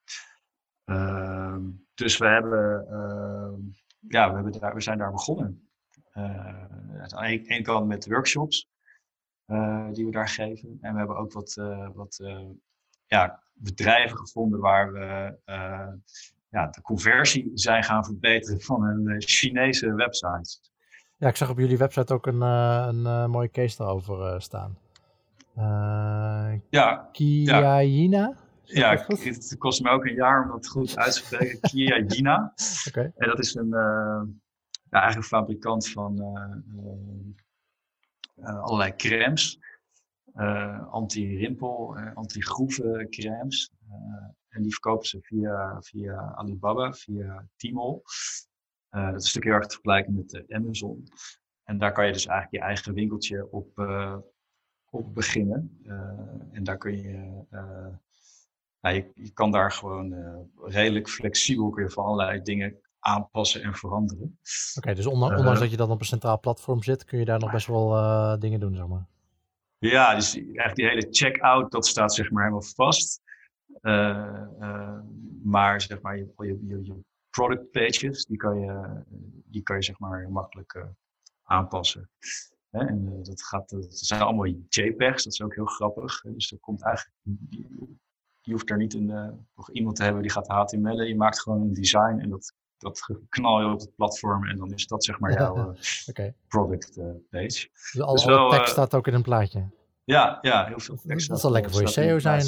[0.84, 1.62] Ehm,
[1.94, 3.60] dus we, hebben, ehm,
[4.08, 5.68] ja, we, hebben daar, we zijn daar begonnen.
[6.12, 8.68] aan de kant met workshops.
[9.48, 10.78] Eh, die we daar geven.
[10.80, 12.46] En we hebben ook wat, eh, wat eh,
[13.06, 15.36] ja, bedrijven gevonden waar we
[16.50, 20.58] ja, de conversie zijn gaan verbeteren van een Chinese website.
[21.16, 24.78] Ja, ik zag op jullie website ook een, een mooie case daarover staan.
[26.70, 27.08] ja.
[27.12, 28.36] Kiaina?
[28.62, 31.60] Ja, ja het kost me ook een jaar om dat goed uit te spreken.
[31.70, 32.52] Kiaina.
[32.88, 33.12] okay.
[33.16, 33.68] En dat is een,
[34.90, 36.16] ja, eigenlijk fabrikant van
[38.40, 39.58] allerlei crèmes.
[40.38, 43.70] Eh, anti-rimpel, eh, anti-groeven crèmes.
[44.48, 48.00] en die verkopen ze via, via Alibaba, via Tmall.
[48.90, 51.08] dat is natuurlijk heel erg te vergelijken met Amazon.
[51.64, 53.78] En daar kan je dus eigenlijk je eigen winkeltje op,
[54.90, 55.78] op beginnen.
[56.52, 57.44] en daar kun je,
[59.14, 60.14] je, kan daar gewoon
[60.54, 64.38] redelijk flexibel kun van allerlei dingen aanpassen en veranderen.
[64.76, 67.38] Oké, dus ondanks, uh, dat je dan op een centraal platform zit, kun je daar
[67.38, 69.06] nog best wel uh, dingen doen, zeg maar.
[69.78, 73.22] Ja, dus eigenlijk die hele checkout, dat staat zeg maar helemaal vast.
[73.82, 74.98] Uh,
[75.42, 79.02] maar zeg maar, je, je, je, product pages, die kan je,
[79.44, 80.86] die kan je zeg maar makkelijk
[81.42, 82.10] aanpassen.
[82.70, 82.86] Hè?
[82.86, 86.20] En dat, gaat, dat zijn allemaal JPEGs, dat is ook heel grappig.
[86.20, 87.16] Dus er komt eigenlijk,
[88.40, 91.08] je hoeft er niet een, nog iemand te hebben die gaat HTML'en.
[91.08, 94.72] Je maakt gewoon een design en dat dat knal je op het platform en dan
[94.72, 95.74] is dat zeg maar jouw
[96.10, 96.34] okay.
[96.48, 97.68] product uh, page.
[97.72, 99.68] Dus al, dus wel, tekst uh, staat ook in een plaatje?
[100.04, 101.28] Ja, ja heel veel tekst.
[101.28, 102.46] Dat zal lekker voor je SEO zijn.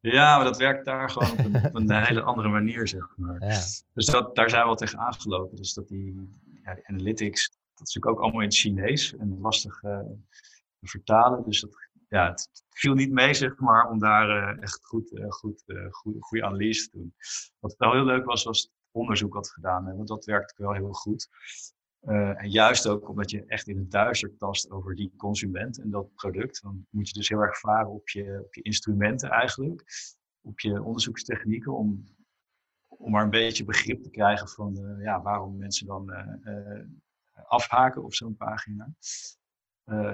[0.00, 3.40] Ja, maar dat werkt daar gewoon op een, op een hele andere manier, zeg maar.
[3.40, 3.60] Ja.
[3.94, 5.56] Dus dat, daar zijn we wel tegen aangelopen.
[5.56, 9.38] Dus dat die, ja, die analytics, dat is natuurlijk ook allemaal in het Chinees en
[9.40, 10.16] lastig te
[10.80, 11.44] vertalen.
[11.44, 11.70] Dus dat,
[12.08, 16.88] ja, het viel niet mee, zeg maar, om daar echt goed, goed, goed, goede analyse
[16.88, 17.14] te doen.
[17.58, 19.96] Wat wel heel leuk was, was onderzoek had gedaan.
[19.96, 21.28] Want dat werkt wel heel goed.
[22.06, 25.90] Uh, en juist ook omdat je echt in het duister tast over die consument en
[25.90, 26.62] dat product.
[26.62, 29.84] Dan moet je dus heel erg varen op je, op je instrumenten eigenlijk.
[30.40, 32.04] Op je onderzoekstechnieken om,
[32.88, 36.84] om maar een beetje begrip te krijgen van uh, ja, waarom mensen dan uh,
[37.46, 38.94] afhaken op zo'n pagina.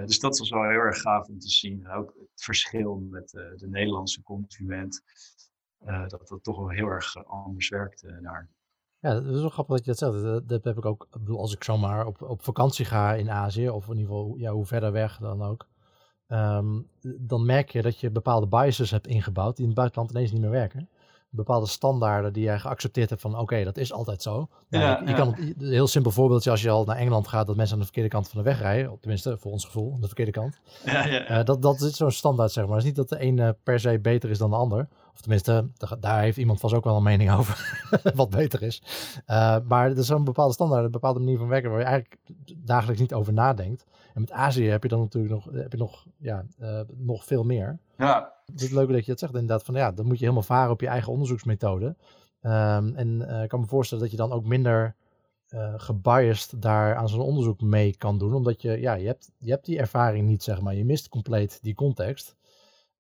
[0.07, 1.89] dus dat was wel heel erg gaaf om te zien.
[1.89, 5.03] ook het verschil met de Nederlandse consument.
[5.85, 8.51] dat dat toch wel heel erg anders werkt daar.
[9.03, 10.49] Ja, dat is wel grappig dat je dat zegt.
[10.49, 13.69] Dat, heb ik ook, ik bedoel, als ik zomaar op, op vakantie ga in Azië,
[13.69, 15.67] of in ieder geval ja, hoe verder weg dan ook,
[16.27, 16.81] ehm,
[17.19, 20.41] dan merk je dat je bepaalde biases hebt ingebouwd die in het buitenland ineens niet
[20.41, 20.89] meer werken
[21.35, 24.49] bepaalde standaarden die jij geaccepteerd hebt van oké, dat is altijd zo.
[24.69, 27.57] Nou, ja, je, kan een heel simpel voorbeeldje als je al naar Engeland gaat, dat
[27.57, 30.07] mensen aan de verkeerde kant van de weg rijden, tenminste voor ons gevoel, aan de
[30.07, 30.61] verkeerde kant.
[30.85, 31.31] Ja, ja.
[31.39, 32.77] Uh, dat, dat is zo'n standaard zeg maar.
[32.77, 34.89] Het is niet dat de een per se beter is dan de ander.
[35.13, 35.71] Of tenminste,
[36.01, 38.83] daar heeft iemand vast ook wel een mening over wat beter is.
[39.27, 42.21] Uh, maar er is zo'n bepaalde standaard, een bepaalde manier van werken waar je eigenlijk
[42.57, 43.85] dagelijks niet over nadenkt.
[44.15, 47.45] En met Azië heb je dan natuurlijk nog, heb je nog, ja, uh, nog veel
[47.45, 47.79] meer.
[47.99, 48.33] Ja.
[48.47, 49.65] Het is leuk dat je dat zegt inderdaad.
[49.65, 51.97] Van ja, dan moet je helemaal varen op je eigen onderzoeksmethode.
[52.43, 54.95] Um, en uh, ik kan me voorstellen dat je dan ook minder
[55.49, 58.35] uh, gebiased daar aan zo'n onderzoek mee kan doen.
[58.35, 60.75] Omdat je, ja, je hebt, je hebt die ervaring niet, zeg maar.
[60.75, 62.37] Je mist compleet die context.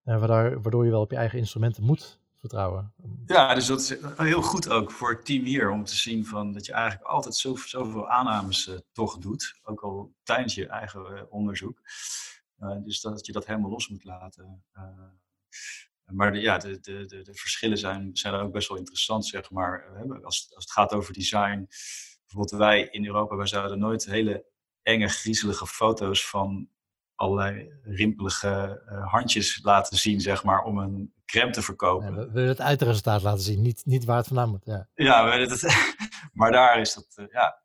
[0.04, 2.92] Uh, waardoor, je wel op je eigen instrumenten moet vertrouwen.
[3.26, 6.52] Ja, dus dat is heel goed ook voor het team hier om te zien van
[6.52, 11.22] dat je eigenlijk altijd zoveel, aannames uh, toch doet, ook al tijdens je eigen uh,
[11.28, 11.80] onderzoek.
[12.58, 14.64] Uh, dus dat je dat helemaal los moet laten.
[16.04, 19.50] maar de, ja, de, de, de, de, verschillen zijn, zijn ook best wel interessant, zeg
[19.50, 19.86] maar.
[20.22, 21.68] Als, als het gaat over design,
[22.26, 24.46] bijvoorbeeld wij in Europa, wij zouden nooit hele
[24.82, 26.68] enge, griezelige foto's van
[27.14, 32.14] allerlei rimpelige handjes laten zien, zeg maar, om een crème te verkopen.
[32.14, 34.64] we willen het uitresultaat laten zien, niet, niet waar het vandaan moet.
[34.64, 35.62] Ja, ja we willen het,
[36.38, 37.62] maar daar is dat, uh, ja,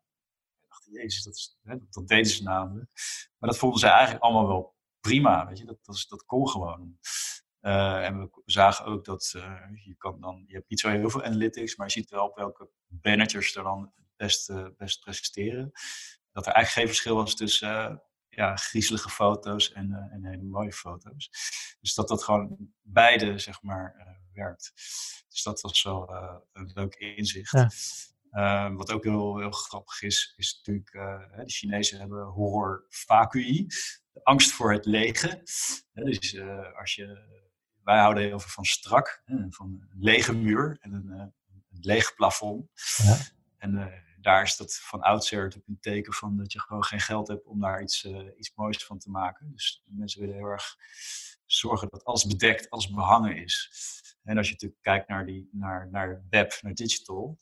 [0.84, 2.90] jezus, dat, is, hè, dat deden ze namelijk.
[3.38, 6.98] Maar dat vonden zij eigenlijk allemaal wel prima, weet je, dat, dat, dat kon gewoon.
[7.60, 11.10] Uh, en we zagen ook dat uh, je kan dan, je hebt niet zo heel
[11.10, 12.70] veel analytics, maar je ziet wel op welke
[13.02, 15.70] managers er dan het best, best presteren.
[16.32, 20.72] Dat er eigenlijk geen verschil was tussen ja, griezelige foto's en, uh, en hele mooie
[20.72, 21.30] foto's.
[21.80, 24.72] Dus dat dat gewoon beide, zeg maar, uh, werkt.
[25.28, 27.50] Dus dat was wel uh, een leuk inzicht.
[27.50, 27.70] Ja.
[28.30, 30.92] Ehm, wat ook heel, heel grappig is, is natuurlijk,
[31.36, 33.66] de Chinezen hebben horror vacui,
[34.12, 35.40] de angst voor het lege.
[35.92, 36.40] dus
[36.78, 37.06] als je,
[37.82, 41.32] wij houden heel veel van strak, van een lege muur en een, een
[41.80, 42.70] leeg plafond.
[42.96, 43.16] Ja.
[43.58, 43.72] En
[44.20, 47.46] daar is dat van oudsher natuurlijk een teken van dat je gewoon geen geld hebt
[47.46, 49.50] om daar iets, uh, iets moois van te maken.
[49.52, 50.76] Dus mensen willen heel erg
[51.46, 53.70] zorgen dat alles bedekt, alles behangen is.
[54.22, 57.38] En als je natuurlijk kijkt naar, die, naar, naar web, naar digital,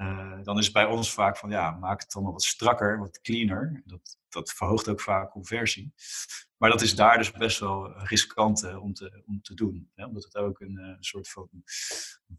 [0.00, 3.20] uh, dan is het bij ons vaak van ja, maak het dan wat strakker, wat
[3.20, 3.82] cleaner.
[3.84, 5.94] Dat, dat verhoogt ook vaak conversie.
[6.56, 9.90] Maar dat is daar dus best wel riskant uh, om, te, om te doen.
[9.94, 10.04] Hè?
[10.04, 11.48] Omdat het ook een uh, soort van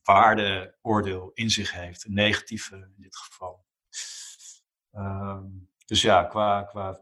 [0.04, 2.06] waardeoordeel in zich heeft.
[2.06, 3.65] Een negatieve in dit geval.
[4.91, 7.02] Um, dus ja, qua, qua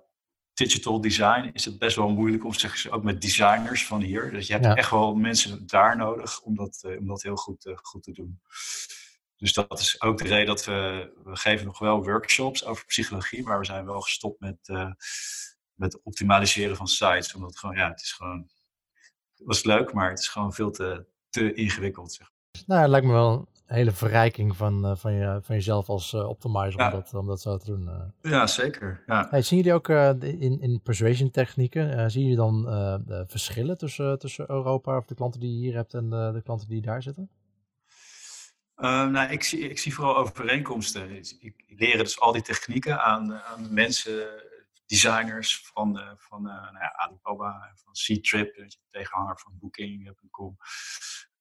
[0.54, 4.32] digital design is het best wel moeilijk om zeg ook met designers van hier.
[4.32, 4.76] Dus je hebt ja.
[4.76, 8.42] echt wel mensen daar nodig om dat, om dat heel goed, goed te doen.
[9.44, 13.44] Dus dat is ook de reden dat we, we geven nog wel workshops over psychologie,
[13.44, 14.92] maar we zijn wel gestopt met, uh,
[15.74, 17.34] met optimaliseren van sites.
[17.34, 18.48] Omdat het gewoon, ja, het is gewoon,
[19.36, 22.14] het was leuk, maar het is gewoon veel te, te ingewikkeld.
[22.14, 22.32] Zeg.
[22.66, 26.14] Nou, het lijkt me wel een hele verrijking van, uh, van, je, van jezelf als
[26.14, 26.86] uh, optimizer ja.
[26.86, 27.90] om, dat, om dat zo te doen.
[28.22, 29.04] Ja, zeker.
[29.06, 29.28] Ja.
[29.30, 32.68] Hey, zien jullie ook in, in persuasion technieken, zien jullie dan
[33.28, 36.82] verschillen tussen, tussen Europa of de klanten die je hier hebt en de klanten die
[36.82, 37.30] daar zitten?
[38.84, 41.16] Uh, nou, ik, zie, ik zie vooral overeenkomsten.
[41.40, 44.44] Ik, leer dus al die technieken aan, aan mensen,
[44.86, 50.58] designers van, uh, van uh, nou ja, Alibaba, van C-Trip, tegenhanger van Booking.com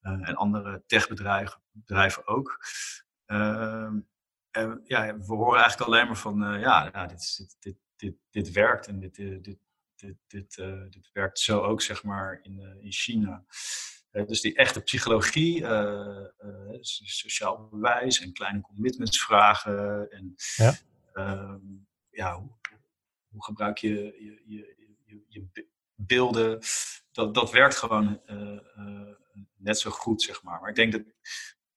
[0.00, 2.64] en andere techbedrijven bedrijven ook.
[3.26, 4.00] Ehm,
[4.50, 8.50] en, ja, we horen eigenlijk alleen maar van, ja, ja dit, dit, dit, dit, dit
[8.50, 9.58] werkt en dit, dit, dit,
[10.26, 10.54] dit,
[10.90, 13.44] dit werkt zo ook, zeg maar, in, in China.
[14.12, 20.10] Dus die echte psychologie, uh, uh, sociaal bewijs en kleine commitments vragen.
[20.10, 20.74] En ja,
[21.12, 21.60] ehm,
[22.10, 22.50] ja hoe,
[23.28, 24.74] hoe, gebruik je je, je,
[25.06, 26.58] je, je, beelden?
[27.12, 28.20] Dat, dat werkt gewoon
[29.56, 30.60] net zo goed, zeg maar.
[30.60, 31.02] Maar ik denk dat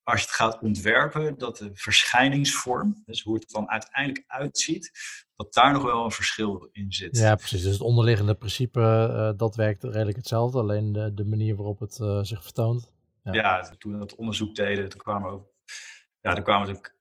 [0.06, 4.92] als je het gaat ontwerpen, dat de verschijningsvorm, dus hoe het dan uiteindelijk uitziet,
[5.36, 7.18] dat daar nog wel een verschil in zit.
[7.18, 7.64] Ja, precies.
[7.64, 12.00] Dus het onderliggende principe, uh, dat werkt redelijk hetzelfde, alleen de, de manier waarop het
[12.02, 12.92] uh, zich vertoont.
[13.24, 13.34] Ja.
[13.34, 13.76] ja.
[13.78, 15.48] toen we dat onderzoek deden, toen kwamen ook,
[16.22, 16.96] ja, er kwamen natuurlijk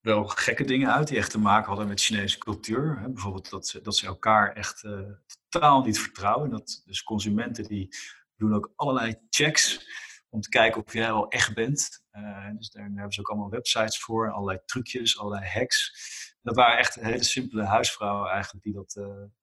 [0.00, 2.98] wel gekke dingen uit die echt te maken hadden met Chinese cultuur.
[2.98, 3.08] Hè?
[3.08, 5.00] Bijvoorbeeld dat ze, dat ze elkaar echt uh,
[5.48, 6.50] totaal niet vertrouwen.
[6.50, 7.96] Dat, dus consumenten die
[8.36, 9.86] doen ook allerlei checks
[10.32, 12.04] om te kijken of jij wel echt bent.
[12.12, 15.92] Uh, dus daar, hebben ze ook allemaal websites voor, allerlei trucjes, allerlei hacks.
[16.42, 18.92] dat waren echt hele simpele huisvrouwen eigenlijk die dat,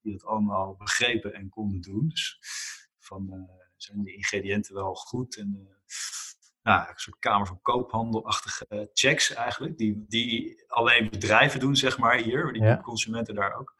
[0.02, 2.08] die dat allemaal begrepen en konden doen.
[2.08, 2.38] Dus
[2.98, 5.68] van, zijn de ingrediënten wel goed en
[6.62, 12.16] nou, een soort kamer van koophandelachtige checks eigenlijk, die, die alleen bedrijven doen, zeg maar,
[12.16, 13.74] hier, die consumenten daar ook.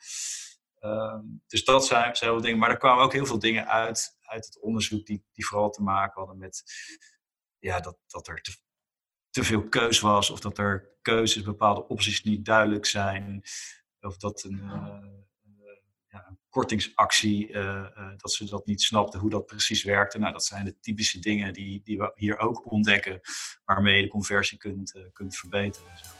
[0.80, 2.58] Ehm, dus dat zijn, zijn dingen.
[2.58, 5.82] Maar er kwamen ook heel veel dingen uit, uit het onderzoek die, die vooral te
[5.82, 6.62] maken hadden met
[7.58, 8.56] ja, dat, dat er te,
[9.30, 13.42] te veel keus was, of dat er keuzes, bepaalde opties niet duidelijk zijn,
[14.00, 14.98] of dat een, uh,
[16.08, 20.18] ja, een kortingsactie, uh, dat ze dat niet snapten hoe dat precies werkte.
[20.18, 23.20] Nou, dat zijn de typische dingen die, die we hier ook ontdekken,
[23.64, 26.19] waarmee je de conversie kunt, kunt verbeteren.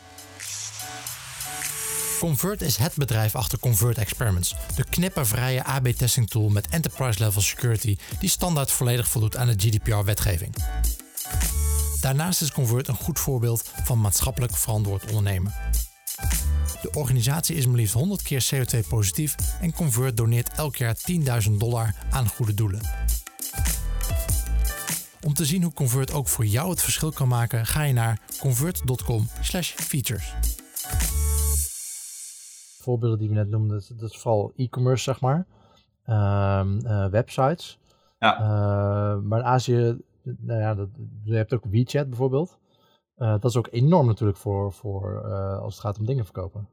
[2.20, 8.28] Convert is het bedrijf achter Convert Experiments, de knippervrije AB-testing tool met enterprise-level security die
[8.28, 10.54] standaard volledig voldoet aan de GDPR-wetgeving.
[12.00, 15.54] Daarnaast is Convert een goed voorbeeld van maatschappelijk verantwoord ondernemen.
[16.82, 20.96] De organisatie is maar liefst 100 keer CO2-positief en Convert doneert elk jaar
[21.46, 22.80] 10.000 dollar aan goede doelen.
[25.20, 28.18] Om te zien hoe Convert ook voor jou het verschil kan maken, ga je naar
[28.38, 30.32] convert.com/features
[32.80, 35.46] voorbeelden die we net noemden, dat, is vooral e-commerce, zeg maar.
[36.04, 37.78] Ehm, eh, websites.
[38.18, 38.40] Ja.
[38.40, 40.88] Uh, maar in Azië, nou ja, dat,
[41.24, 42.58] je hebt ook WeChat bijvoorbeeld.
[43.16, 45.22] Uh, dat is ook enorm natuurlijk voor, voor
[45.60, 46.68] als het gaat om dingen verkopen.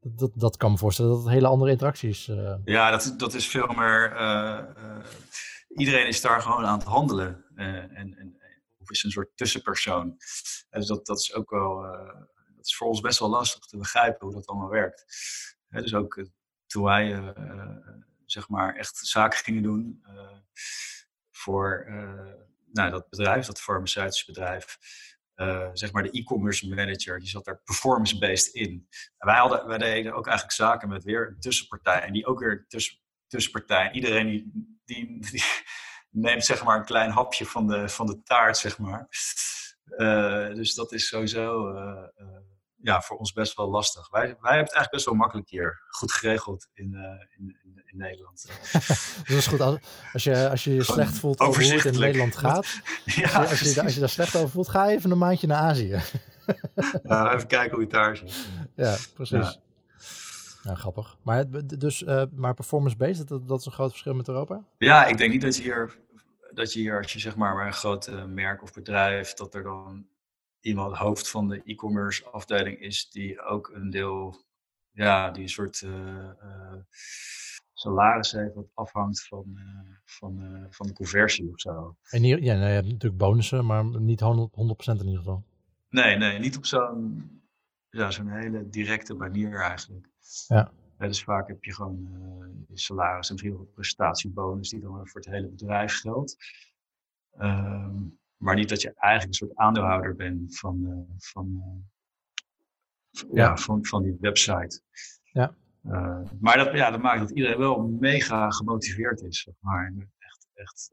[0.00, 2.30] Dat, dat, dat kan me voorstellen dat het hele andere interacties.
[2.64, 4.16] Ja, dat, dat is veel meer.
[5.68, 7.44] iedereen is daar gewoon aan het handelen.
[7.54, 8.38] en, en,
[8.78, 10.14] of is een soort tussenpersoon.
[10.70, 11.84] Dus dat, dat is ook wel
[12.60, 15.04] dat is voor ons best wel lastig te begrijpen hoe dat allemaal werkt.
[15.68, 16.24] dus ook eh,
[16.66, 17.76] toen wij eh, eh,
[18.24, 20.02] zeg maar echt zaken gingen doen
[21.30, 21.86] voor
[22.72, 24.78] nou, dat bedrijf, dat farmaceutische bedrijf,
[25.72, 28.88] zeg maar de e-commerce manager, die zat daar performance-based in.
[29.18, 32.00] Wij, hadden, wij deden ook eigenlijk zaken met weer een tussenpartij.
[32.00, 33.90] En die ook weer een tussen, tussenpartij.
[33.92, 34.50] Iedereen die,
[34.84, 35.42] die, die,
[36.26, 39.08] neemt zeg maar een klein hapje van de, van de taart, zeg maar.
[40.54, 41.72] dus dat is sowieso
[42.82, 44.08] ja, voor ons best wel lastig.
[44.10, 45.82] Wij, wij hebben het eigenlijk best wel makkelijk hier.
[45.88, 47.02] Goed geregeld in, uh,
[47.38, 48.46] in, in, in, Nederland.
[49.28, 49.60] dat is goed.
[50.12, 52.80] Als je als je, je slecht voelt over hoe het in Nederland gaat.
[53.04, 55.46] ja, als, je, als, je, als je daar slecht over voelt, ga even een maandje
[55.46, 56.00] naar Azië.
[57.02, 58.48] ja, even kijken hoe het daar zit.
[58.74, 59.58] Ja, precies.
[60.62, 60.74] Ja.
[60.74, 61.16] grappig.
[61.22, 61.44] Maar,
[61.78, 64.64] dus, uh, maar performance-based, dat, dat is een groot verschil met Europa?
[64.78, 65.98] Ja, ik denk niet dat je hier,
[66.50, 69.62] dat je hier als je zeg maar een groot uh, merk of bedrijf, dat er
[69.62, 70.06] dan
[70.60, 74.44] iemand hoofd van de e-commerce afdeling is, die ook een deel,
[74.90, 76.30] ja, die een soort uh,
[77.72, 81.96] salaris heeft wat afhangt van, uh, van, van de conversie of zo.
[82.10, 85.44] En hier, ja, nou, je hebt natuurlijk bonussen, maar niet 100%, 100 in ieder geval.
[85.88, 87.40] Nee, nee, niet op zo'n
[87.90, 90.08] ja, zo'n hele directe manier eigenlijk.
[90.46, 90.72] Ja.
[90.98, 92.08] ja dus vaak heb je gewoon
[92.68, 96.36] je salaris en misschien een prestatiebonus die dan voor het hele bedrijf geldt.
[97.38, 103.42] Um, maar niet dat je eigenlijk een soort aandeelhouder bent van, uh, van, uh, ja.
[103.42, 103.56] ja.
[103.56, 104.80] van, van die website.
[105.32, 105.54] Ja.
[105.84, 109.92] Uh, maar dat, ja, dat maakt dat iedereen wel mega gemotiveerd is, zeg maar.
[110.18, 110.92] Echt, echt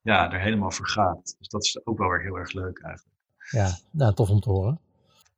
[0.00, 1.34] ja, er helemaal voor gaat.
[1.38, 3.16] Dus dat is ook wel weer heel erg leuk eigenlijk.
[3.50, 4.80] Ja, nou, tof om te horen.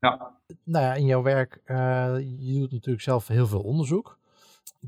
[0.01, 0.37] Ja.
[0.65, 1.61] Nou ja, in jouw werk,
[2.21, 4.19] je doet natuurlijk zelf heel veel onderzoek.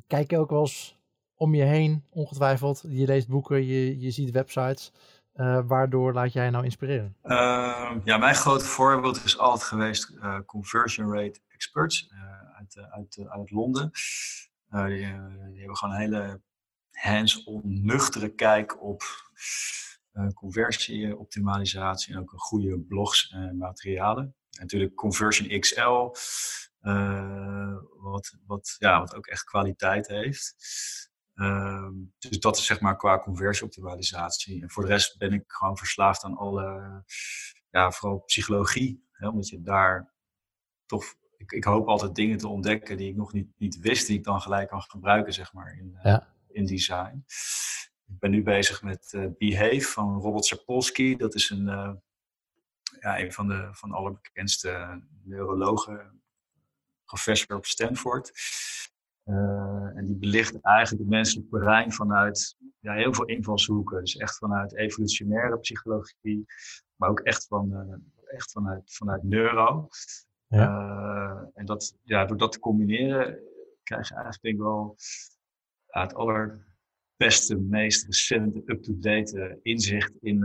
[0.06, 0.98] Kijk je ook wel eens
[1.34, 2.84] om je heen, ongetwijfeld.
[2.88, 4.92] Je leest boeken, je, je ziet websites.
[5.34, 7.16] Uh, waardoor laat jij nou inspireren?
[7.24, 13.26] Uh, ja, mijn grote voorbeeld is altijd geweest uh, Conversion Rate Experts uh, uit, uit,
[13.28, 13.90] uit Londen.
[14.70, 16.40] Die, die, hebben gewoon een hele
[16.90, 19.02] hands-on nuchtere kijk op
[20.34, 24.24] conversieoptimalisatie en ook een goede blogs en materialen.
[24.24, 26.10] En natuurlijk Conversion XL,
[28.00, 30.54] wat, wat, ja, wat ook echt kwaliteit heeft.
[31.34, 34.62] Ehm, dus dat is zeg maar qua conversieoptimalisatie.
[34.62, 37.04] En voor de rest ben ik gewoon verslaafd aan alle,
[37.70, 39.08] ja, vooral psychologie.
[39.12, 40.12] Hè, omdat je daar
[40.86, 44.18] toch, ik, ik, hoop altijd dingen te ontdekken die ik nog niet, niet wist, die
[44.18, 46.16] ik dan gelijk kan gebruiken, zeg maar, in, uh,
[46.48, 47.24] in design.
[48.06, 51.16] Ik ben nu bezig met uh, Behave van Robert Sapolsky.
[51.16, 51.92] Dat is een, uh,
[53.00, 56.22] ja, een van de van allerbekendste neurologen,
[57.04, 58.32] professor op Stanford.
[59.24, 64.00] Uh, en die belicht eigenlijk het menselijk brein vanuit ja, heel veel invalshoeken.
[64.00, 66.44] Dus echt vanuit evolutionaire psychologie,
[66.96, 67.96] maar ook echt, van, uh,
[68.34, 69.88] echt vanuit, vanuit neuro.
[70.46, 70.68] Ja.
[70.68, 73.38] Uh, en dat, ja, door dat te combineren
[73.82, 74.96] krijg je eigenlijk denk ik wel
[75.86, 80.38] ja, het allerbeste, meest recente, up-to-date inzicht in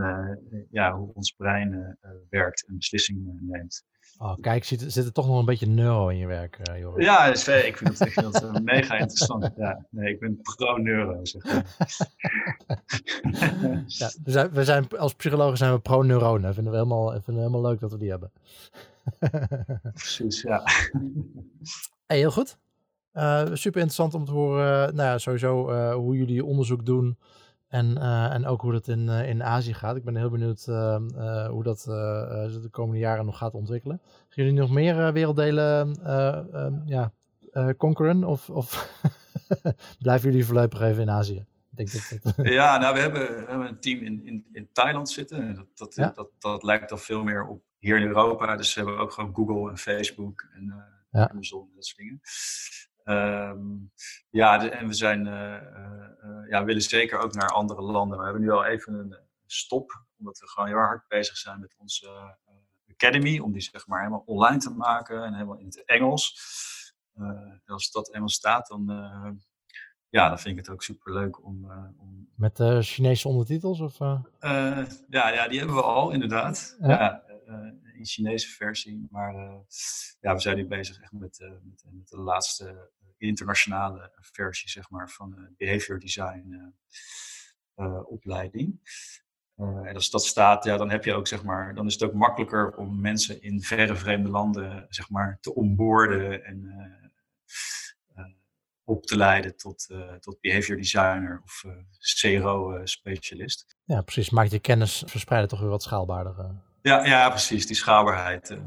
[0.70, 3.84] ja, hoe ons brein werkt en beslissingen neemt.
[4.18, 7.04] Oh, kijk, zit, zit er toch nog een beetje neuro in je werk, uh, Joris?
[7.04, 9.50] Ja, ik vind dat, ik vind dat mega interessant.
[9.56, 11.76] Ja, nee, ik ben pro-neuro, zeg maar.
[13.86, 16.54] ja, we, zijn, we zijn, als psychologen zijn we pro-neuronen.
[16.54, 18.32] Vinden we helemaal, vinden we helemaal leuk dat we die hebben.
[19.94, 20.62] Precies, ja.
[22.06, 22.58] Hey, heel goed.
[23.14, 27.18] Uh, super interessant om te horen, nou ja, sowieso uh, hoe jullie onderzoek doen
[27.70, 29.96] en, uh, en ook hoe dat in, in Azië gaat.
[29.96, 30.64] Ik ben heel benieuwd
[31.50, 34.00] hoe dat de komende jaren nog gaat ontwikkelen.
[34.02, 35.98] Gaan jullie nog meer werelddelen
[36.86, 37.12] ja,
[37.76, 39.00] conqueren of, of
[40.02, 41.46] blijven jullie voorlopig even in Azië?
[41.70, 42.46] Denk dat dat...
[42.60, 45.54] ja, nou, we hebben, we hebben een team in, in, in Thailand zitten.
[45.54, 46.12] Dat, dat, ja?
[46.14, 48.56] dat, dat, lijkt al veel meer op hier in Europa.
[48.56, 50.74] Dus we hebben ook gewoon Google en Facebook en
[51.10, 51.28] ja.
[51.28, 52.20] Amazon en dat soort dingen.
[53.04, 53.92] Um,
[54.30, 58.18] ja, en we zijn, uh, uh, ja, willen zeker ook naar andere landen.
[58.18, 61.74] We hebben nu al even een stop, omdat we gewoon heel hard bezig zijn met
[61.78, 65.84] onze uh, Academy, om die zeg maar helemaal online te maken en helemaal in het
[65.84, 66.38] Engels.
[67.66, 68.84] als dat Engels staat, dan,
[70.08, 71.72] ja, dan vind ik het ook super leuk om.
[71.98, 72.28] om...
[72.34, 73.80] Met Chinese ondertitels?
[73.80, 76.76] Of, ja, ja, die hebben we al, inderdaad.
[76.80, 76.88] Ja.
[76.88, 77.24] ja
[78.00, 79.06] in Chinese versie.
[79.10, 79.34] Maar
[80.20, 85.10] ja, we zijn nu bezig echt met, met, met de laatste internationale versie zeg maar,
[85.10, 86.74] van behavior design
[88.04, 88.80] opleiding.
[89.56, 92.12] En als dat staat, ja, dan heb je ook, zeg maar, dan is het ook
[92.12, 96.74] makkelijker om mensen in verre vreemde landen, zeg maar, te onboorden en
[98.84, 99.88] op te leiden tot,
[100.20, 101.64] tot behavior designer of
[102.20, 103.76] CRO-specialist.
[103.84, 104.30] ja, precies.
[104.30, 106.62] Maakt je kennis verspreiden toch weer wat schaalbaarder.
[106.82, 107.66] Ja, ja, precies.
[107.66, 108.58] Die schaalbaarheid.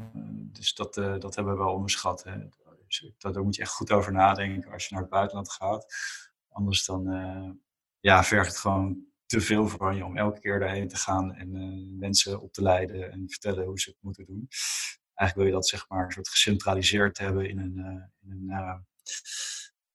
[0.51, 2.23] dus dat, dat hebben we wel onderschat.
[2.23, 2.37] Hè.
[2.85, 5.85] Dus daar moet je echt goed over nadenken als je naar het buitenland gaat.
[6.49, 7.49] Anders dan uh,
[7.99, 11.97] ja, vergt het gewoon te veel van je om elke keer daarheen te gaan en
[11.97, 14.47] mensen op te leiden en vertellen hoe ze het moeten doen.
[15.13, 18.85] Eigenlijk wil je dat zeg maar een soort gecentraliseerd hebben in een, uh, in een,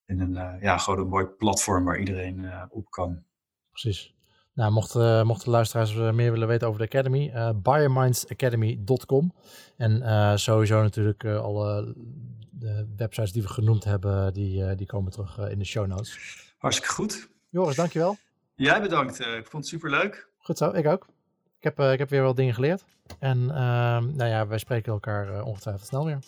[0.04, 3.24] in een ja, gewoon een mooi platform waar iedereen op kan.
[3.70, 4.17] Precies.
[4.58, 9.34] Nou, mochten, mochten luisteraars meer willen weten over de Academy, uh, biomindsacademy.com.
[9.76, 11.94] En uh, sowieso natuurlijk uh, alle
[12.50, 15.86] de websites die we genoemd hebben, die, uh, die komen terug uh, in de show
[15.86, 16.18] notes.
[16.56, 17.28] Hartstikke goed.
[17.48, 18.16] Joris, dankjewel.
[18.54, 19.20] Jij bedankt.
[19.20, 20.28] Uh, ik vond het super leuk.
[20.38, 21.06] Goed zo, ik ook.
[21.58, 22.84] Ik heb, ik heb weer wel dingen geleerd.
[23.18, 26.18] En ehm, nou ja, wij spreken elkaar ongetwijfeld snel weer.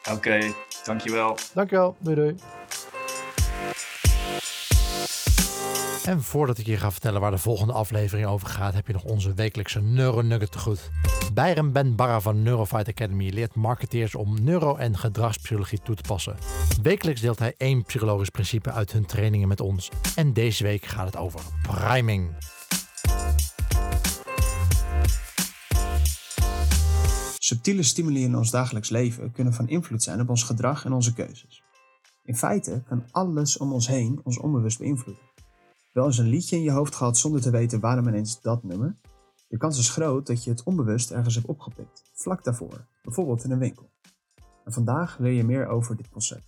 [0.00, 0.54] Oké, okay,
[0.84, 1.36] dankjewel.
[1.54, 1.96] Dankjewel.
[1.98, 2.36] Doei doei.
[6.04, 9.04] En voordat ik je ga vertellen waar de volgende aflevering over gaat, heb je nog
[9.04, 10.90] onze wekelijkse Neuronugget te goed.
[11.34, 16.36] Byron Ben Barra van Neurofight Academy leert marketeers om neuro- en gedragspsychologie toe te passen.
[16.82, 19.90] Wekelijks deelt hij één psychologisch principe uit hun trainingen met ons.
[20.14, 22.30] En deze week gaat het over priming.
[27.38, 31.14] Subtiele stimuli in ons dagelijks leven kunnen van invloed zijn op ons gedrag en onze
[31.14, 31.62] keuzes.
[32.24, 35.33] In feite kan alles om ons heen ons onbewust beïnvloeden.
[35.94, 38.96] Wel eens een liedje in je hoofd gehad zonder te weten waarom ineens dat nummer?
[39.48, 43.50] De kans is groot dat je het onbewust ergens hebt opgepikt, vlak daarvoor, bijvoorbeeld in
[43.50, 43.90] een winkel.
[44.64, 46.46] En vandaag leer je meer over dit concept.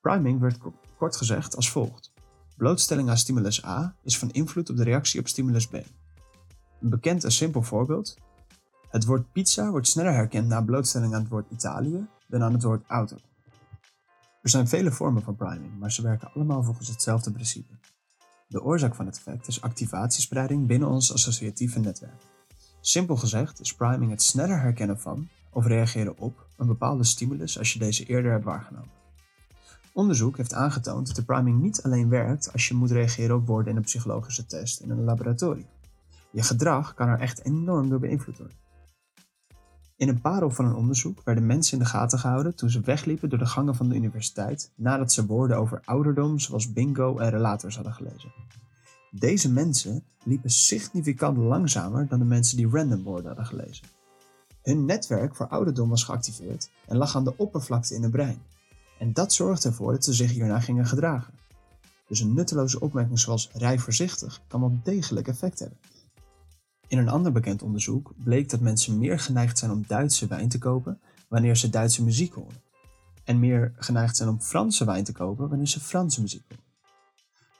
[0.00, 0.58] Priming werd
[0.96, 2.12] kort gezegd als volgt.
[2.56, 5.74] Blootstelling aan stimulus A is van invloed op de reactie op stimulus B.
[6.80, 8.16] Een bekend en simpel voorbeeld.
[8.88, 12.62] Het woord pizza wordt sneller herkend na blootstelling aan het woord Italië dan aan het
[12.62, 13.16] woord auto.
[14.42, 17.78] Er zijn vele vormen van priming, maar ze werken allemaal volgens hetzelfde principe.
[18.50, 22.22] De oorzaak van het effect is activatiespreiding binnen ons associatieve netwerk.
[22.80, 27.72] Simpel gezegd is priming het sneller herkennen van of reageren op een bepaalde stimulus als
[27.72, 28.90] je deze eerder hebt waargenomen.
[29.92, 33.70] Onderzoek heeft aangetoond dat de priming niet alleen werkt als je moet reageren op woorden
[33.70, 35.68] in een psychologische test in een laboratorium.
[36.30, 38.56] Je gedrag kan er echt enorm door beïnvloed worden.
[40.00, 43.28] In een parel van een onderzoek werden mensen in de gaten gehouden toen ze wegliepen
[43.28, 47.74] door de gangen van de universiteit nadat ze woorden over ouderdom zoals bingo en relators
[47.74, 48.32] hadden gelezen.
[49.10, 53.86] Deze mensen liepen significant langzamer dan de mensen die random woorden hadden gelezen.
[54.62, 58.42] Hun netwerk voor ouderdom was geactiveerd en lag aan de oppervlakte in hun brein.
[58.98, 61.34] En dat zorgde ervoor dat ze zich hierna gingen gedragen.
[62.08, 65.78] Dus een nutteloze opmerking zoals rij voorzichtig kan wel degelijk effect hebben.
[66.90, 70.58] In een ander bekend onderzoek bleek dat mensen meer geneigd zijn om Duitse wijn te
[70.58, 72.62] kopen wanneer ze Duitse muziek horen.
[73.24, 76.64] En meer geneigd zijn om Franse wijn te kopen wanneer ze Franse muziek horen.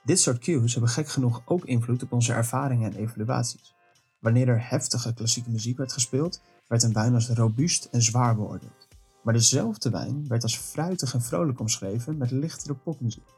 [0.03, 3.75] Dit soort cues hebben gek genoeg ook invloed op onze ervaringen en evaluaties.
[4.19, 8.87] Wanneer er heftige klassieke muziek werd gespeeld, werd een wijn als robuust en zwaar beoordeeld.
[9.23, 13.29] Maar dezelfde wijn werd als fruitig en vrolijk omschreven met lichtere popmuziek.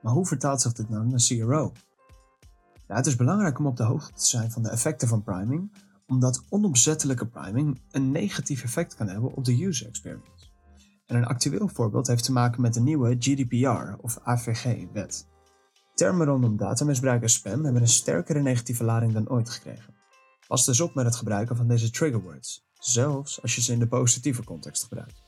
[0.00, 1.72] Maar hoe vertaalt zich dit nou naar CRO?
[2.96, 5.72] Het is belangrijk om op de hoogte te zijn van de effecten van priming,
[6.06, 10.50] omdat onopzettelijke priming een negatief effect kan hebben op de user experience.
[11.06, 15.26] En een actueel voorbeeld heeft te maken met de nieuwe GDPR of AVG-wet.
[15.94, 19.94] Termen rondom datamisbruik en spam hebben een sterkere negatieve lading dan ooit gekregen.
[20.46, 23.88] Pas dus op met het gebruiken van deze triggerwords, zelfs als je ze in de
[23.88, 25.22] positieve context gebruikt.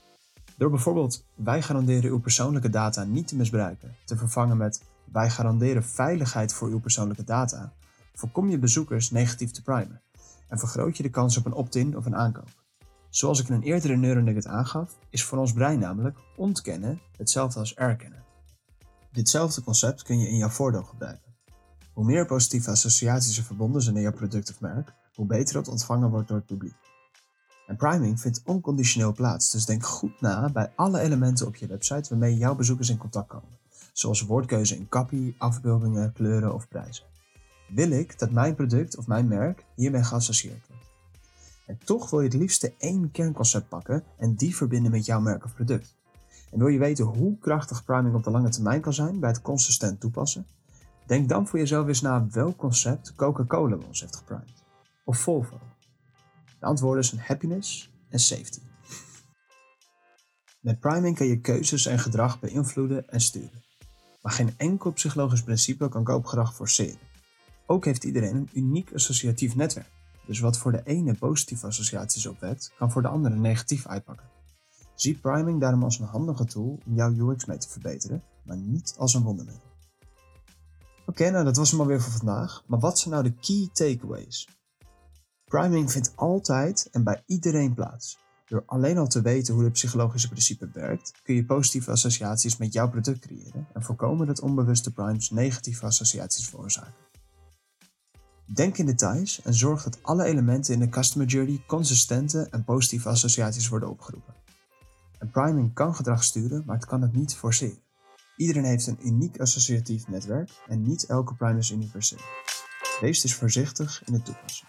[0.57, 4.83] Door bijvoorbeeld wij garanderen uw persoonlijke data niet te misbruiken te vervangen met
[5.15, 7.73] wij garanderen veiligheid voor uw persoonlijke data,
[8.15, 10.03] voorkom je bezoekers negatief te primen
[10.49, 12.62] en vergroot je de kans op een opt-in of een aankoop.
[13.09, 17.75] Zoals ik in een eerdere neuronugget aangaf, is voor ons brein namelijk ontkennen hetzelfde als
[17.75, 18.25] erkennen.
[19.12, 21.35] Ditzelfde concept kun je in jouw voordeel gebruiken.
[21.93, 25.69] Hoe meer positieve associaties er verbonden zijn aan jouw product of merk, hoe beter het
[25.69, 26.77] ontvangen wordt door het publiek.
[27.67, 32.09] En priming vindt onconditioneel plaats, dus denk goed na bij alle elementen op je website
[32.09, 33.59] waarmee jouw bezoekers in contact komen,
[33.95, 37.05] zoals woordkeuze in copy, afbeeldingen, kleuren of prijzen.
[37.69, 40.91] Wil ik dat mijn product of mijn merk hiermee geassocieerd wordt?
[41.67, 45.45] En toch wil je het liefste één kernconcept pakken en die verbinden met jouw merk
[45.45, 45.97] of product.
[46.51, 49.43] En wil je weten hoe krachtig priming op de lange termijn kan zijn bij het
[49.43, 50.47] consistent toepassen?
[51.07, 54.65] Denk dan voor jezelf eens na welk concept Coca-Cola ons heeft geprimed.
[55.05, 55.59] Of Volvo.
[56.61, 58.61] De antwoorden zijn happiness en safety.
[60.61, 63.64] Met priming kan je keuzes en gedrag beïnvloeden en sturen.
[64.25, 66.99] Maar geen enkel psychologisch principe kan koopgedrag forceren.
[67.66, 69.91] Ook heeft iedereen een uniek associatief netwerk.
[70.27, 74.27] Dus wat voor de ene positieve associaties opwekt, kan voor de andere negatief uitpakken.
[74.95, 78.95] Zie priming daarom als een handige tool om jouw UX mee te verbeteren, maar niet
[78.99, 79.62] als een wondermiddel.
[81.07, 84.49] Oké, nou dat was hem alweer voor vandaag, maar wat zijn nou de key takeaways?
[85.45, 88.18] Priming vindt altijd en bij iedereen plaats.
[88.45, 92.73] Door alleen al te weten hoe het psychologische principe werkt, kun je positieve associaties met
[92.73, 96.95] jouw product creëren en voorkomen dat onbewuste primes negatieve associaties veroorzaken.
[98.47, 103.09] Denk in details en zorg dat alle elementen in de customer journey consistente en positieve
[103.09, 104.35] associaties worden opgeroepen.
[105.19, 107.83] En priming kan gedrag sturen, maar het kan het niet forceren.
[108.37, 112.19] Iedereen heeft een uniek associatief netwerk en niet elke prime is universeel.
[113.01, 114.67] Wees dus voorzichtig in het toepassen.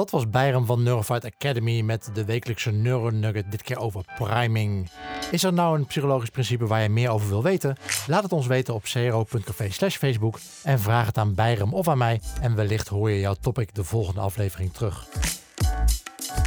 [0.00, 4.90] Dat was Byram van Neurofight Academy met de wekelijkse Neuronugget, dit keer over priming.
[5.30, 7.76] Is er nou een psychologisch principe waar je meer over wil weten?
[8.06, 11.98] Laat het ons weten op cro.café slash Facebook en vraag het aan Byram of aan
[11.98, 15.08] mij en wellicht hoor je jouw topic de volgende aflevering terug.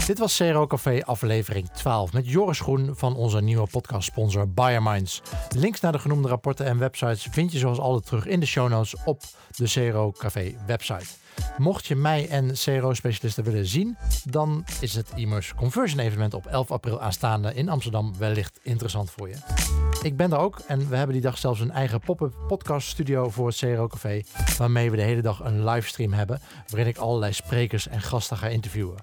[0.06, 5.22] Dit was CRO Café aflevering 12 met Joris Groen van onze nieuwe podcastsponsor BioMinds.
[5.56, 8.70] Links naar de genoemde rapporten en websites vind je zoals altijd terug in de show
[8.70, 9.22] notes op
[9.56, 11.06] de CRO Café website.
[11.58, 16.72] Mocht je mij en CRO-specialisten willen zien, dan is het Immers Conversion Evenement op 11
[16.72, 19.36] april aanstaande in Amsterdam wellicht interessant voor je.
[20.02, 23.30] Ik ben er ook en we hebben die dag zelfs een eigen pop-up podcast studio
[23.30, 24.22] voor het CRO Café,
[24.58, 28.48] waarmee we de hele dag een livestream hebben, waarin ik allerlei sprekers en gasten ga
[28.48, 28.96] interviewen.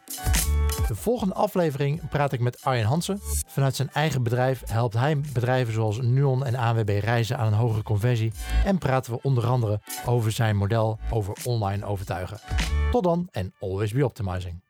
[0.90, 3.18] De volgende aflevering praat ik met Arjen Hansen.
[3.46, 7.82] Vanuit zijn eigen bedrijf helpt hij bedrijven zoals Nuon en ANWB reizen aan een hogere
[7.82, 8.32] conversie.
[8.64, 12.38] En praten we onder andere over zijn model over online overtuigen.
[12.90, 14.62] Tot dan en always be optimizing.